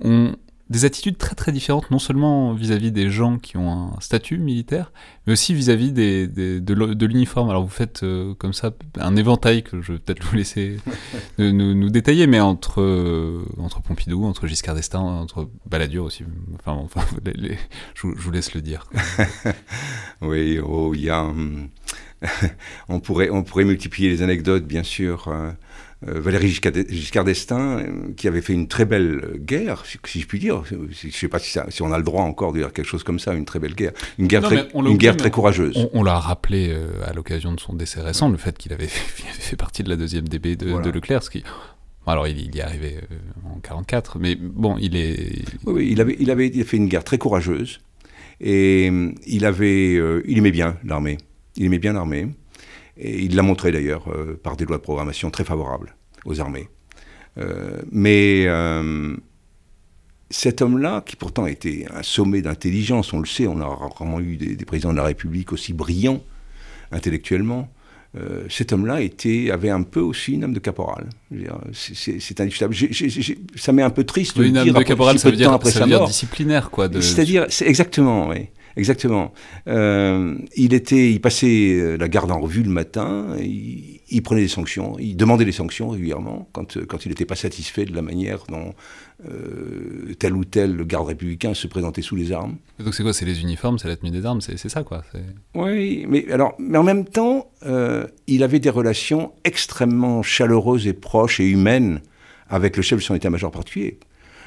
[0.03, 0.35] ont
[0.70, 4.91] des attitudes très très différentes, non seulement vis-à-vis des gens qui ont un statut militaire,
[5.26, 7.49] mais aussi vis-à-vis des, de, l'uniforme.
[7.51, 10.78] Alors vous faites euh, comme ça un éventail que je vais peut-être vous laisser
[11.38, 16.24] nous, détailler, mais entre, euh, entre Pompidou, entre Giscard d'Estaing, entre Balladur aussi.
[16.55, 17.01] Enfin, enfin
[17.93, 18.88] je, vous laisse le dire.
[20.22, 21.22] oui, oh, y a...
[21.22, 21.70] Hum,
[22.89, 25.30] on, pourrait, on pourrait multiplier les anecdotes, bien sûr.
[26.07, 30.27] Euh, euh, Valéry Giscard d'Estaing, euh, qui avait fait une très belle guerre, si je
[30.27, 30.63] puis dire.
[30.65, 33.19] Je ne sais pas si, on a le droit encore de dire quelque chose comme
[33.19, 33.91] ça, une très belle guerre.
[34.17, 35.89] Une guerre, très, une guerre très courageeuse.
[35.93, 39.55] On, l'a rappelé euh, à l'occasion de son décès récent, le fait qu'il avait, fait
[39.57, 41.43] partie de la deuxième DB de, Leclerc, ce qui,
[42.07, 42.99] alors il, y est arrivé
[43.45, 45.43] en 44, mais bon, il est...
[45.65, 47.79] Oui, il, avait, il avait fait une guerre très courageuse,
[48.39, 48.91] et
[49.25, 49.93] il, avait,
[50.25, 51.17] il aimait bien l'armée.
[51.57, 52.27] Il aimait bien l'armée.
[52.97, 56.69] Et il l'a montré d'ailleurs euh, par des lois de programmation très favorables aux armées.
[57.37, 59.15] Euh, mais euh,
[60.29, 64.37] cet homme-là, qui pourtant était un sommet d'intelligence, on le sait, on a rarement eu
[64.37, 66.23] des, présidents de la République aussi brillants
[66.91, 67.69] intellectuellement,
[68.47, 71.09] cet homme-là était, avait un peu aussi une âme de caporal.
[71.73, 72.73] C'est indiscutable.
[73.55, 75.87] ça m'est un peu triste de une âme de caporal, ça veut dire, ça veut
[75.87, 76.89] dire disciplinaire, quoi.
[77.01, 78.47] C'est-à-dire, exactement, oui.
[78.76, 79.34] Exactement.
[79.67, 84.47] Euh, il était, il passait euh, la garde en revue le matin, il, prenait des
[84.47, 88.45] sanctions, il demandait des sanctions régulièrement quand, quand il n'était pas satisfait de la manière
[88.49, 88.73] dont
[90.19, 92.57] tel ou tel garde républicain se présentait sous les armes.
[92.80, 93.13] Donc c'est quoi?
[93.13, 95.03] C'est les uniformes, c'est la tenue des armes, c'est ça quoi
[95.55, 97.49] Oui, mais, alors, mais en même temps,
[98.28, 102.01] il avait des relations extrêmement chaleureuses et proches et humaines
[102.49, 103.99] avec le chef de son état-major particulier.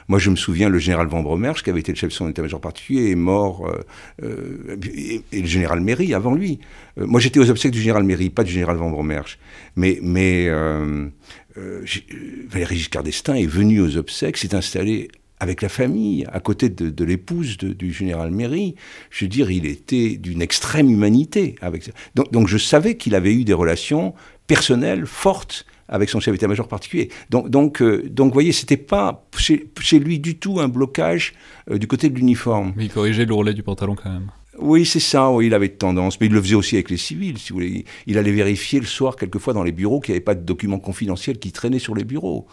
[0.09, 2.29] Moi, je me souviens, le général Van Bromersch, qui avait été le chef de son
[2.29, 3.83] état-major particulier, est mort, euh,
[4.23, 6.61] euh, et, le général Méry avant lui.
[6.99, 9.39] Euh, moi, j'étais aux obsèques du général Méry, pas du général Van Bromersch.
[9.77, 10.49] Mais, mais
[12.49, 15.09] Valéry Giscard d'Estaing est venu aux obsèques, s'est installé
[15.41, 18.77] avec la famille, à côté de, l'épouse du général Méry.
[19.11, 21.55] Je veux dire, il était d'une extrême humanité.
[21.61, 24.15] Avec donc, donc je savais qu'il avait eu des relations
[24.47, 27.11] personnelles fortes avec son chef d'état-major particulier.
[27.31, 31.35] Donc, donc, euh, donc, voyez, c'était pas chez, lui du tout un blocage
[31.71, 32.73] euh, du côté de l'uniforme.
[32.77, 34.31] Mais il corrigeait l'ourlet du pantalon quand même.
[34.61, 36.21] Oui, c'est ça, oui, il avait tendance.
[36.21, 37.85] Mais il le faisait aussi avec les civils, si vous voulez.
[38.07, 40.79] Il allait vérifier le soir, quelquefois, dans les bureaux, qu'il n'y avait pas de documents
[40.79, 42.47] confidentiels qui traînaient sur les bureaux.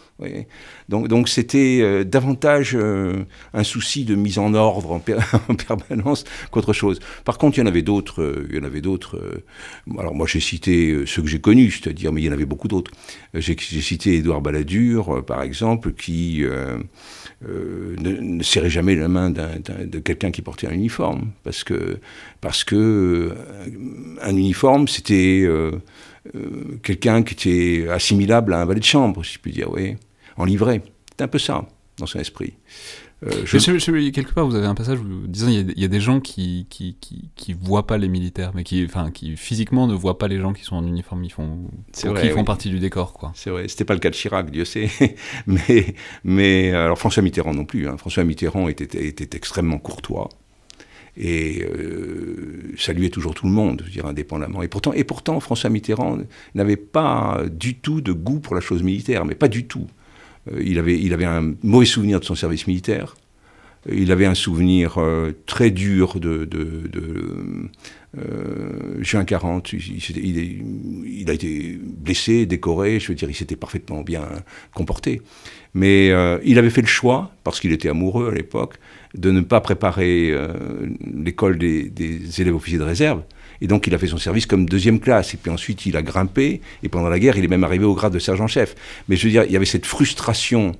[0.89, 4.91] Donc, donc c'était euh, davantage euh, un souci de mise en ordre
[5.49, 6.99] en, permanence qu'autre chose.
[7.23, 8.21] Par contre, il y en avait d'autres.
[8.21, 9.19] Euh, il y en avait d'autres.
[9.97, 12.67] alors, moi, j'ai cité ceux que j'ai connus, c'est-à-dire, mais il y en avait beaucoup
[12.67, 12.91] d'autres.
[13.33, 16.43] J'ai cité Édouard Balladur, par exemple, qui
[17.47, 21.99] euh, ne, serrait jamais la main de quelqu'un qui portait un uniforme, parce que,
[22.41, 23.33] parce que euh,
[24.21, 25.71] un uniforme, c'était euh,
[26.81, 29.95] quelqu'un qui était assimilable à un valet de chambre, si je puis dire, oui,
[30.37, 30.81] en livret.
[31.17, 31.65] C'est un peu ça,
[31.97, 32.53] dans son esprit.
[33.24, 34.09] Euh, je...
[34.09, 36.97] quelque part, vous avez un passage où disant il y, a des gens qui qui,
[36.99, 40.51] qui, voient pas les militaires, mais qui, enfin, qui physiquement ne voient pas les gens
[40.53, 41.70] qui sont en uniforme, ils font,
[42.03, 43.32] vrai, font partie du décor, quoi.
[43.34, 43.68] C'est vrai.
[43.68, 44.89] C'était pas le cas de Chirac, Dieu sait.
[45.47, 47.88] mais, mais alors François Mitterrand non plus.
[47.88, 47.97] Hein.
[47.97, 50.30] François Mitterrand était, était extrêmement courtois
[51.18, 54.61] et euh, saluait toujours tout le monde, je dire, indépendamment.
[54.63, 56.18] Et pourtant, et pourtant, François Mitterrand
[56.53, 59.88] n'avait pas du tout de goût pour la chose militaire, mais pas du tout.
[60.51, 63.15] Euh, il, avait, un mauvais souvenir de son service militaire.
[63.91, 66.49] Il avait un souvenir euh, très dur de,
[68.17, 69.73] euh, juin 40.
[69.73, 72.99] Il, a été blessé, décoré.
[72.99, 74.27] Je veux dire, il s'était parfaitement bien
[74.73, 75.21] comporté.
[75.75, 76.07] Mais
[76.43, 78.75] il avait fait le choix, parce qu'il était amoureux à l'époque,
[79.13, 80.33] de ne pas préparer
[81.13, 83.21] l'école des élèves officiers de réserve,
[83.61, 85.33] et donc il a fait son service comme deuxième classe.
[85.33, 86.61] Et puis ensuite il a grimpé.
[86.83, 88.75] Et pendant la guerre, il est même arrivé au grade de sergent-chef.
[89.07, 90.75] Mais je veux dire, il y avait cette frustration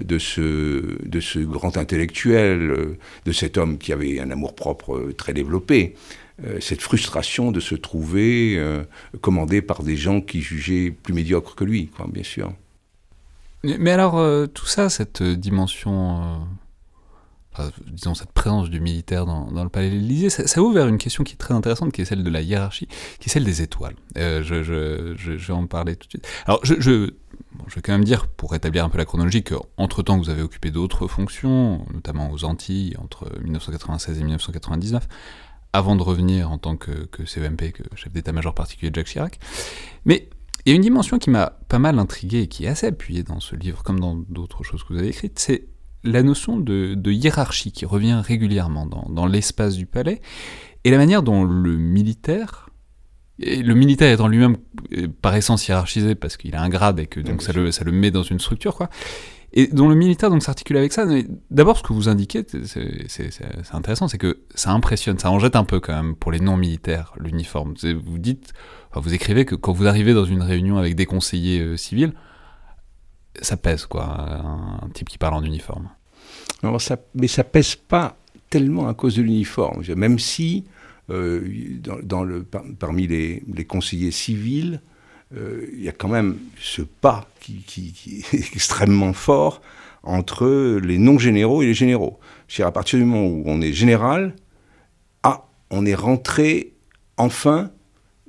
[0.00, 5.14] de ce, de ce grand intellectuel, euh, de cet homme qui avait un amour-propre euh,
[5.16, 5.94] très développé.
[6.44, 8.62] Euh, cette frustration de se trouver
[9.20, 12.52] commandé par des gens qui jugeaient plus médiocres que lui, bien sûr.
[13.64, 16.46] Mais alors, tout ça, cette dimension
[17.86, 21.24] disons, cette présence du militaire dans, le palais de l'Élysée, ça, ouvre vers une question
[21.24, 22.86] qui est très intéressante, qui est celle de la hiérarchie,
[23.18, 23.96] qui est celle des étoiles.
[24.16, 26.28] Euh, je, vais en parler tout de suite.
[26.46, 27.10] Alors, je, je,
[27.74, 31.08] vais quand même dire, pour rétablir un peu la chronologie, qu'entre-temps, vous avez occupé d'autres
[31.08, 35.08] fonctions, notamment aux Antilles, entre 1996 et 1999,
[35.72, 39.38] avant de revenir en tant que, que CEMP, que chef d'état-major particulier de Jacques Chirac.
[40.04, 40.28] Mais
[40.64, 43.22] il y a une dimension qui m'a pas mal intrigué et qui est assez appuyée
[43.22, 45.66] dans ce livre, comme dans d'autres choses que vous avez écrites, c'est
[46.04, 50.20] la notion de, hiérarchie qui revient régulièrement dans, l'espace du palais,
[50.84, 52.70] et la manière dont le militaire,
[53.40, 54.56] et le militaire étant lui-même
[54.96, 57.84] euh, par essence hiérarchisé parce qu'il a un grade et que donc ça le, ça
[57.84, 58.88] le met dans une structure, quoi,
[59.52, 61.06] et dont le militaire donc s'articule avec ça.
[61.50, 65.64] D'abord, ce que vous indiquez, c'est intéressant, c'est que ça impressionne, ça en jette un
[65.64, 67.74] peu quand même pour les non-militaires, l'uniforme.
[68.04, 68.52] Vous dites,
[68.94, 72.12] vous écrivez que quand vous arrivez dans une réunion avec des conseillers euh, civils,
[73.42, 75.88] ça pèse, quoi, un, type qui parle en uniforme.
[76.78, 78.16] ça, mais ça pèse pas
[78.50, 79.82] tellement à cause de l'uniforme.
[79.96, 80.64] Même si,
[81.10, 81.72] euh,
[82.78, 84.80] parmi les, conseillers civils,
[85.36, 89.60] euh, il y a quand même ce pas qui, est extrêmement fort
[90.02, 92.18] entre les non-généraux et les généraux.
[92.48, 94.34] cest à partir du moment où on est général,
[95.22, 96.72] ah, on est rentré
[97.16, 97.70] enfin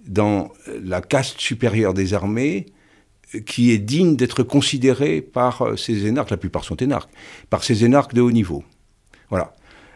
[0.06, 0.52] dans
[0.84, 2.66] la caste supérieure des armées,
[3.46, 7.12] qui est digne d'être considéré par euh, ces énarques, la plupart sont énarques,
[7.50, 8.64] par ces énarques de haut niveau.
[9.30, 9.54] Voilà.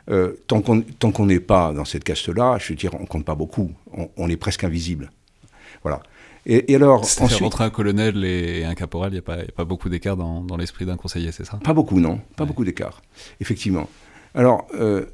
[0.09, 3.71] Euh, tant qu'on n'est pas dans cette caste-là, je veux dire, on compte pas beaucoup.
[4.17, 5.11] On, est presque invisible.
[5.81, 6.01] Voilà.
[6.45, 10.17] Et, alors, ensuite, entre un colonel et un caporal, il n'y a, pas beaucoup d'écart
[10.17, 11.57] dans, l'esprit d'un conseiller, c'est ça?
[11.63, 12.19] Pas beaucoup, non.
[12.35, 13.01] Pas beaucoup d'écart,
[13.39, 13.87] effectivement.
[14.35, 15.05] Alors, euh,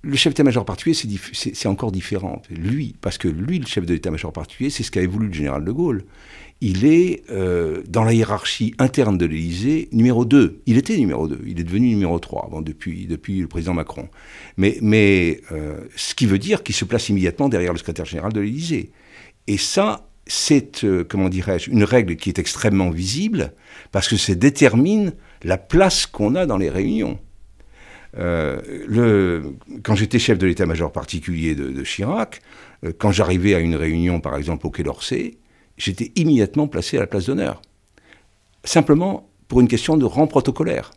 [0.00, 0.96] le chef d'état-major particulier,
[1.34, 2.40] c'est encore différent.
[2.48, 5.62] Lui, parce que lui, le chef de l'état-major particulier, c'est ce qu'avait voulu le général
[5.62, 6.04] de Gaulle
[6.62, 10.62] il est euh, dans la hiérarchie interne de l'Élysée numéro 2.
[10.66, 14.08] Il était numéro 2, il est devenu numéro 3 depuis, le président Macron.
[14.56, 18.40] Mais, euh, ce qui veut dire qu'il se place immédiatement derrière le secrétaire général de
[18.40, 18.92] l'Élysée.
[19.48, 23.54] Et ça, c'est, euh, comment dirais-je, une règle qui est extrêmement visible
[23.90, 27.18] parce que ça détermine la place qu'on a dans les réunions.
[28.14, 32.40] quand j'étais chef de l'état-major particulier de Chirac,
[32.98, 35.38] quand j'arrivais à une réunion, par exemple, au Quai d'Orsay,
[35.82, 37.60] j'étais immédiatement placé à la place d'honneur.
[38.64, 40.92] Simplement pour une question de rang protocolaire.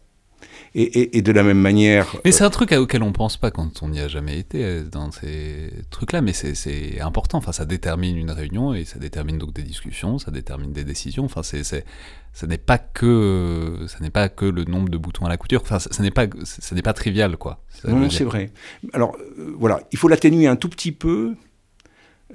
[0.77, 2.17] Et, de la même manière.
[2.25, 4.83] Mais c'est un truc auquel on pense pas quand on n'y a jamais été euh,
[4.83, 7.37] dans ces trucs-là, mais c'est important.
[7.37, 11.23] Enfin, ça détermine une réunion et ça détermine donc des discussions, ça détermine des décisions.
[11.23, 15.29] Enfin, c'est ça n'est pas que ça n'est pas que le nombre de boutons à
[15.29, 15.61] la couture.
[15.61, 17.63] Enfin, ça, n'est pas ça n'est pas trivial, quoi.
[17.87, 18.51] Non, c'est vrai.
[18.91, 21.35] Alors euh, voilà, il faut l'atténuer un tout petit peu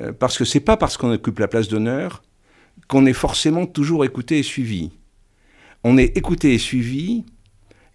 [0.00, 2.22] euh, parce que c'est pas parce qu'on occupe la place d'honneur
[2.88, 4.92] qu'on est forcément toujours écouté et suivi.
[5.84, 7.24] On est écouté et suivi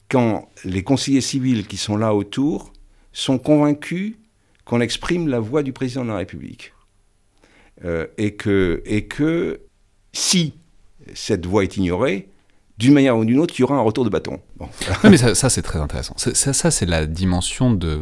[0.10, 2.74] quand les conseillers civils qui sont là autour
[3.12, 4.16] sont convaincus
[4.66, 6.74] qu'on exprime la voix du président de la République.
[7.84, 9.62] Euh, et, que, et que
[10.14, 10.54] si
[11.14, 12.30] cette voix est ignorée,
[12.78, 14.40] d'une manière ou d'une autre, il y aura un retour de bâton.
[15.04, 16.14] mais ça, c'est très intéressant.
[16.18, 18.02] Ça, ça c'est la dimension de,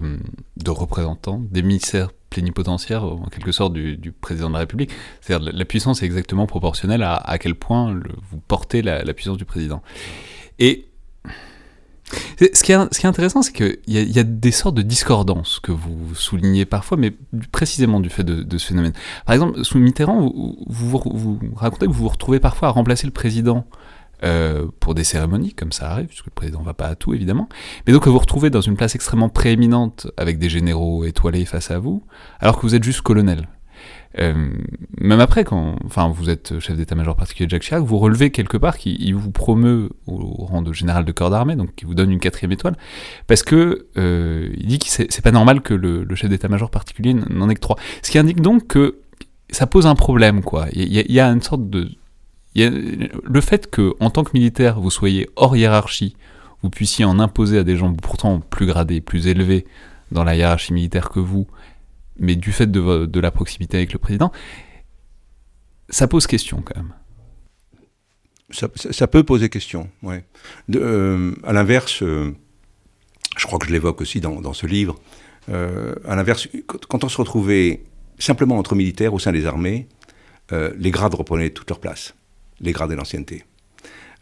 [0.58, 4.90] de représentant, d'émissaire plénipotentiaire, en quelque sorte, du, président de la République.
[5.22, 8.00] C'est-à-dire la puissance est exactement proportionnelle à, à quel point
[8.32, 9.84] vous portez la, puissance du président.
[10.58, 10.88] Et
[12.40, 14.82] ce qui, est, ce qui est intéressant, c'est qu'il y, y, a des sortes de
[14.82, 17.14] discordances que vous soulignez parfois, mais
[17.52, 18.94] précisément du fait de, ce phénomène.
[19.26, 23.06] Par exemple, sous Mitterrand, vous, vous, vous, racontez que vous vous retrouvez parfois à remplacer
[23.06, 23.66] le président
[24.24, 27.14] euh, pour des cérémonies, comme ça arrive, puisque le président ne va pas à tout,
[27.14, 27.50] évidemment.
[27.86, 31.72] Mais donc, vous vous retrouvez dans une place extrêmement prééminente, avec des généraux étoilés face
[31.72, 32.04] à vous,
[32.40, 33.48] alors que vous êtes juste colonel.
[34.20, 34.50] Euh,
[35.00, 38.58] même après, quand enfin, vous êtes chef d'état-major particulier de Jacques Chirac, vous relevez quelque
[38.58, 42.12] part qu'il vous promeut au, rang de général de corps d'armée, donc qui vous donne
[42.12, 42.78] une quatrième étoile,
[43.28, 47.50] parce que euh, il dit que c'est pas normal que le, chef d'état-major particulier n'en
[47.50, 47.78] ait que trois.
[48.04, 49.00] Ce qui indique donc que
[49.50, 50.68] ça pose un problème, quoi.
[50.74, 51.90] Il y, y, a une sorte de
[52.56, 56.16] le fait que, en tant que militaire, vous soyez hors hiérarchie,
[56.62, 59.66] vous puissiez en imposer à des gens pourtant plus gradés, plus élevés
[60.12, 61.48] dans la hiérarchie militaire que vous,
[62.18, 64.32] mais du fait de, la proximité avec le président,
[65.90, 66.94] ça pose question quand même.
[68.52, 70.24] Ça, peut poser question, ouais.
[70.76, 72.36] Euh, à l'inverse, euh,
[73.36, 74.96] je crois que je l'évoque aussi dans, ce livre,
[75.50, 77.82] euh, à l'inverse, quand on se retrouvait
[78.20, 79.88] simplement entre militaires au sein des armées,
[80.52, 82.14] les grades reprenaient toute leur place
[82.64, 83.44] les grades et l'ancienneté.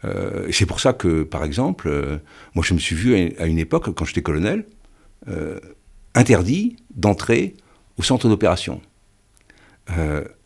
[0.04, 2.18] Euh, c'est pour ça que, par exemple, euh,
[2.54, 4.66] moi je me suis vu à une époque, quand j'étais colonel,
[5.28, 5.60] euh,
[6.14, 7.54] interdit d'entrer
[7.96, 8.80] au centre d'opération.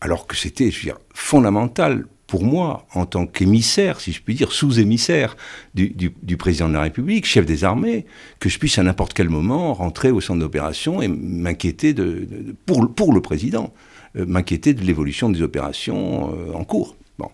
[0.01, 0.71] alors que c'était
[1.13, 5.37] fondamental pour moi, en tant qu'émissaire, si je puis dire, sous-émissaire
[5.73, 8.05] du, président de la République, chef des armées,
[8.39, 12.27] que je puisse à n'importe quel moment rentrer au centre d'opération et m'inquiéter de,
[12.65, 13.73] pour, pour, le président,
[14.15, 16.97] m'inquiéter de l'évolution des opérations en cours.
[17.17, 17.29] Bon.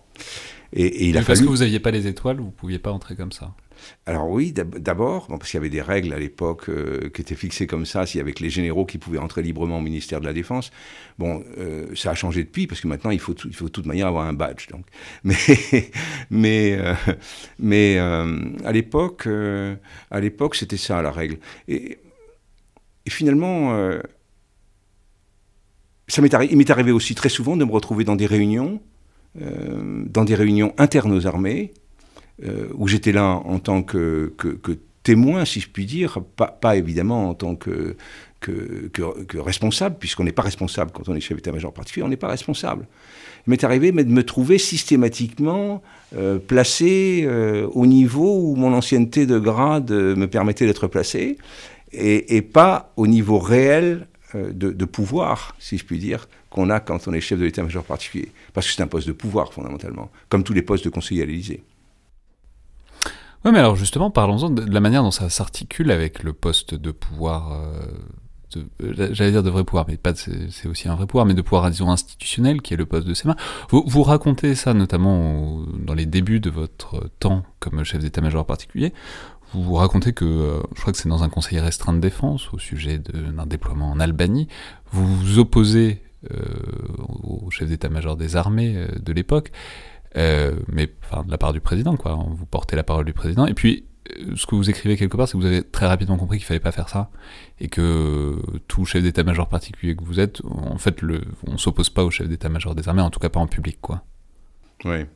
[0.76, 3.14] Et, il a parce que vous n'aviez pas les étoiles, vous ne pouviez pas entrer
[3.14, 3.54] comme ça.
[4.06, 7.68] Alors oui, d'abord, parce qu'il y avait des règles à l'époque euh, qui étaient fixées
[7.68, 10.26] comme ça, s'il y avait que les généraux qui pouvaient entrer librement au ministère de
[10.26, 10.72] la Défense.
[11.18, 13.86] Bon, euh, ça a changé depuis, parce que maintenant, il faut, il faut de toute
[13.86, 14.66] manière avoir un badge.
[14.68, 14.84] Donc.
[15.24, 15.36] Mais,
[16.30, 16.94] mais, euh,
[17.58, 19.28] mais à l'époque,
[20.10, 21.38] à l'époque, c'était ça la règle.
[21.68, 21.98] Et,
[23.06, 23.90] et finalement,
[26.08, 28.80] ça m'est il m'est arrivé aussi très souvent de me retrouver dans des réunions
[29.36, 31.72] dans des réunions internes aux armées,
[32.42, 34.32] euh, où j'étais là en tant que,
[35.04, 37.96] témoin, si je puis dire, pas, évidemment en tant que,
[39.34, 42.88] responsable, puisqu'on n'est pas responsable quand on est chef d'état-major particulier, on n'est pas responsable.
[43.46, 45.80] Il m'est arrivé mais de me trouver systématiquement
[46.16, 47.28] euh, placé
[47.72, 51.38] au niveau où mon ancienneté de grade me permettait d'être placé,
[51.92, 57.12] et, pas au niveau réel de, pouvoir, si je puis dire, qu'on a quand on
[57.12, 58.30] est chef de l'état-major particulier.
[58.52, 61.26] Parce que c'est un poste de pouvoir, fondamentalement, comme tous les postes de conseiller à
[61.26, 61.64] l'Élysée.
[63.44, 66.92] Oui, mais alors justement, parlons-en de la manière dont ça s'articule avec le poste de
[66.92, 71.26] pouvoir, euh, euh, j'allais dire de vrai pouvoir, mais pas c'est aussi un vrai pouvoir,
[71.26, 73.36] mais de pouvoir, disons, institutionnel, qui est le poste de ses mains.
[73.68, 78.94] Vous, vous racontez ça notamment dans les débuts de votre temps comme chef d'état-major particulier.
[79.52, 82.48] Vous, vous racontez que, euh, je crois que c'est dans un conseil restreint de défense,
[82.54, 84.46] au sujet d'un déploiement en Albanie,
[84.92, 86.44] vous vous opposez euh,
[87.22, 89.50] au chef d'état-major des armées euh, de l'époque,
[90.16, 92.14] euh, mais enfin, de la part du président, quoi.
[92.14, 93.46] Vous portez la parole du président.
[93.46, 93.84] Et puis,
[94.36, 96.60] ce que vous écrivez quelque part, c'est que vous avez très rapidement compris qu'il fallait
[96.60, 97.10] pas faire ça,
[97.60, 102.04] et que tout chef d'état-major particulier que vous êtes, en fait, le, on s'oppose pas
[102.04, 104.04] au chef d'état-major des armées, en tout cas pas en public, quoi.
[104.84, 105.06] Oui.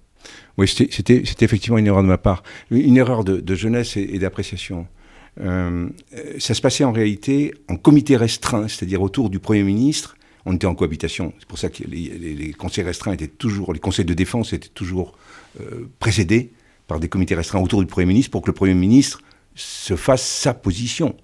[0.56, 4.88] Oui, c'était effectivement une erreur de ma part, une erreur de, jeunesse et, d'appréciation.
[5.36, 10.17] Ça se passait en réalité en comité restreint, c'est-à-dire autour du Premier ministre.
[10.44, 11.32] On était en cohabitation.
[11.38, 15.16] C'est pour ça que les, conseils restreints étaient toujours, les conseils de défense étaient toujours
[15.60, 16.52] euh, précédés
[16.86, 19.20] par des comités restreints autour du Premier ministre pour que le Premier ministre
[19.54, 21.16] se fasse sa position,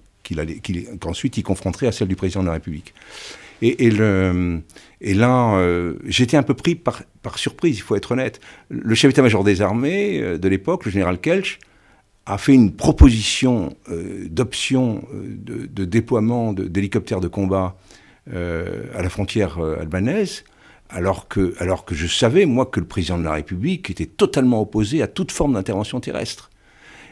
[0.99, 2.93] qu'ensuite il confronterait à celle du président de la République.
[3.61, 7.03] Et, et là, euh, j'étais un peu pris par,
[7.37, 8.41] surprise, il faut être honnête.
[8.69, 11.59] Le chef d'état-major des armées euh, de l'époque, le général Kelch,
[12.25, 13.77] a fait une proposition
[14.31, 17.77] d'option de, déploiement d'hélicoptères de, combat
[18.31, 20.43] à la frontière albanaise,
[20.89, 24.61] alors que, alors que je savais, moi, que le président de la République était totalement
[24.61, 26.49] opposé à toute forme d'intervention terrestre.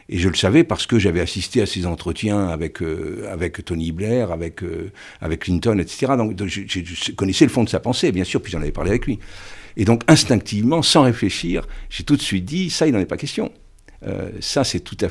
[0.08, 3.90] Et je le savais parce que j'avais assisté à ces entretiens avec, euh, avec Tony
[3.90, 6.12] Blair, avec, euh, avec Clinton, etc.
[6.18, 9.06] Donc, je, connaissais le fond de sa pensée, bien sûr, puis j'en avais parlé avec
[9.06, 9.18] lui.
[9.76, 13.16] Et donc instinctivement, sans réfléchir, j'ai tout de suite dit, ça, il n'en est pas
[13.16, 13.50] question.
[14.06, 15.08] Euh, ça, c'est tout à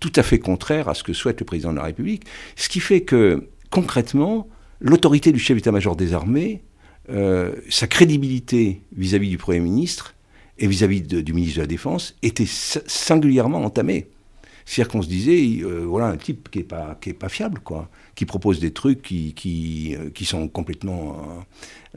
[0.00, 2.24] tout à fait contraire à ce que souhaite le président de la République.
[2.56, 4.48] Ce qui fait que, concrètement,
[4.82, 6.62] l'autorité du chef d'état-major des armées,
[7.68, 10.14] sa crédibilité vis à -vis du Premier ministre,
[10.58, 14.06] et vis-à-vis du ministre de la Défense était singulièrement entamé.
[14.64, 18.26] C'est-à-dire qu'on se disait, euh, voilà un type qui n'est pas, pas fiable, quoi, qui
[18.26, 21.44] propose des trucs qui, qui, euh, qui sont complètement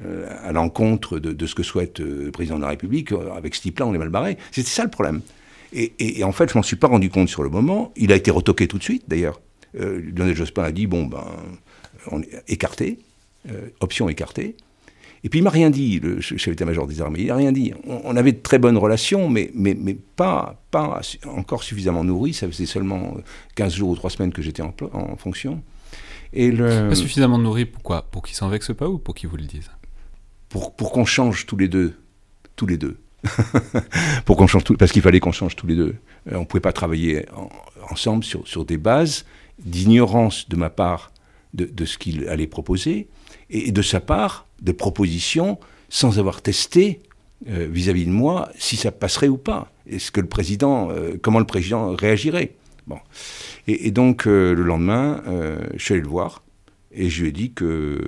[0.03, 3.11] euh, à l'encontre de, de, ce que souhaite le président de la République.
[3.35, 4.37] Avec ce type-là, on est mal barré.
[4.51, 5.21] C'était ça le problème.
[5.73, 7.91] Et, et, en fait, je m'en suis pas rendu compte sur le moment.
[7.95, 9.41] Il a été retoqué tout de suite, d'ailleurs.
[9.73, 11.25] Lionel Jospin a dit, bon, ben,
[12.11, 12.99] on est écarté,
[13.79, 14.55] option écartée.
[15.25, 17.73] Et puis il m'a rien dit, le chef d'état-major des armées, il n'a rien dit.
[17.87, 22.33] On, avait de très bonnes relations, mais, mais, mais pas, pas encore suffisamment nourries.
[22.33, 23.17] Ça faisait seulement
[23.55, 25.63] 15 jours ou 3 semaines que j'étais en, en, fonction.
[26.31, 26.89] Et le...
[26.89, 29.71] Pas suffisamment nourri, pourquoi Pour qu'il s'en vexe pas ou pour qu'il vous le dise
[30.47, 31.95] Pour, pour qu'on change tous les deux.
[32.55, 32.99] Tous les deux.
[34.25, 35.95] pour qu'on change tout, parce qu'il fallait qu'on change tous les deux.
[36.31, 37.25] Euh, on ne pouvait pas travailler
[37.89, 39.25] ensemble sur, sur des bases
[39.57, 41.11] d'ignorance de ma part
[41.55, 43.07] de, ce qu'il allait proposer
[43.49, 46.99] et de sa part des propositions sans avoir testé
[47.47, 49.71] euh, vis-à-vis de moi si ça passerait ou pas.
[49.87, 52.55] Est-ce que le président, euh, comment le président réagirait?
[52.87, 52.97] Bon.
[53.67, 55.23] Et, donc euh, le lendemain,
[55.75, 56.43] je suis allé le voir
[56.91, 57.99] et je lui ai dit que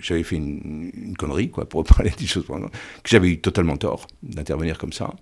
[0.00, 4.78] j'avais fait une, connerie, quoi, pour parler des choses, que j'avais eu totalement tort d'intervenir
[4.78, 5.14] comme ça,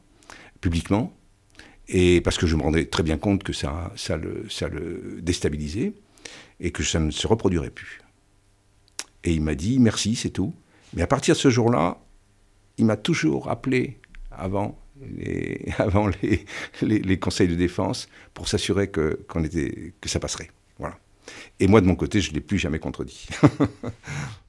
[0.60, 1.12] publiquement,
[1.88, 5.18] et parce que je me rendais très bien compte que ça, ça, le, ça le
[5.22, 5.94] déstabilisait
[6.60, 8.00] et que ça ne se reproduirait plus.
[9.24, 10.54] Et il m'a dit merci, c'est tout.
[10.94, 11.98] Mais à partir de ce jour-là,
[12.78, 13.98] il m'a toujours appelé
[14.30, 16.44] avant les, avant les,
[16.82, 20.50] les, conseils de défense pour s'assurer que, qu'on était, que ça passerait.
[20.78, 20.98] Voilà.
[21.60, 23.28] Et moi, de mon côté, je ne l'ai plus jamais contredit.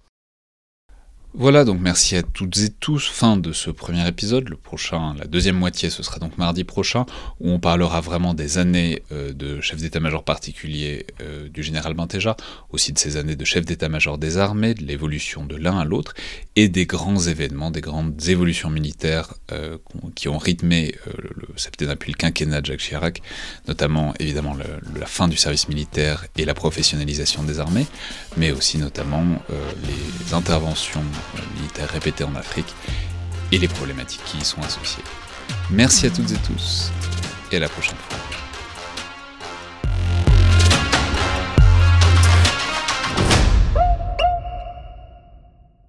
[1.37, 3.09] Voilà, donc merci à toutes et tous.
[3.09, 4.47] Fin de ce premier épisode.
[4.47, 7.05] Le prochain, la deuxième moitié, ce sera donc mardi prochain,
[7.41, 12.37] où on parlera vraiment des années euh, de chef d'état-major particulier euh, du général Bentéja,
[12.71, 16.13] aussi de ces années de chef d'état-major des armées, de l'évolution de l'un à l'autre,
[16.55, 19.77] et des grands événements, des grandes évolutions militaires euh,
[20.15, 23.21] qui ont rythmé le septennat puis le quinquennat de Jacques Chirac,
[23.67, 24.55] notamment évidemment
[24.97, 27.87] la fin du service militaire et la professionnalisation des armées,
[28.37, 29.25] mais aussi notamment
[29.83, 31.03] les interventions
[31.55, 32.73] militaires répétés en Afrique
[33.51, 35.03] et les problématiques qui y sont associées.
[35.69, 36.91] Merci à toutes et tous
[37.51, 38.44] et à la prochaine fois.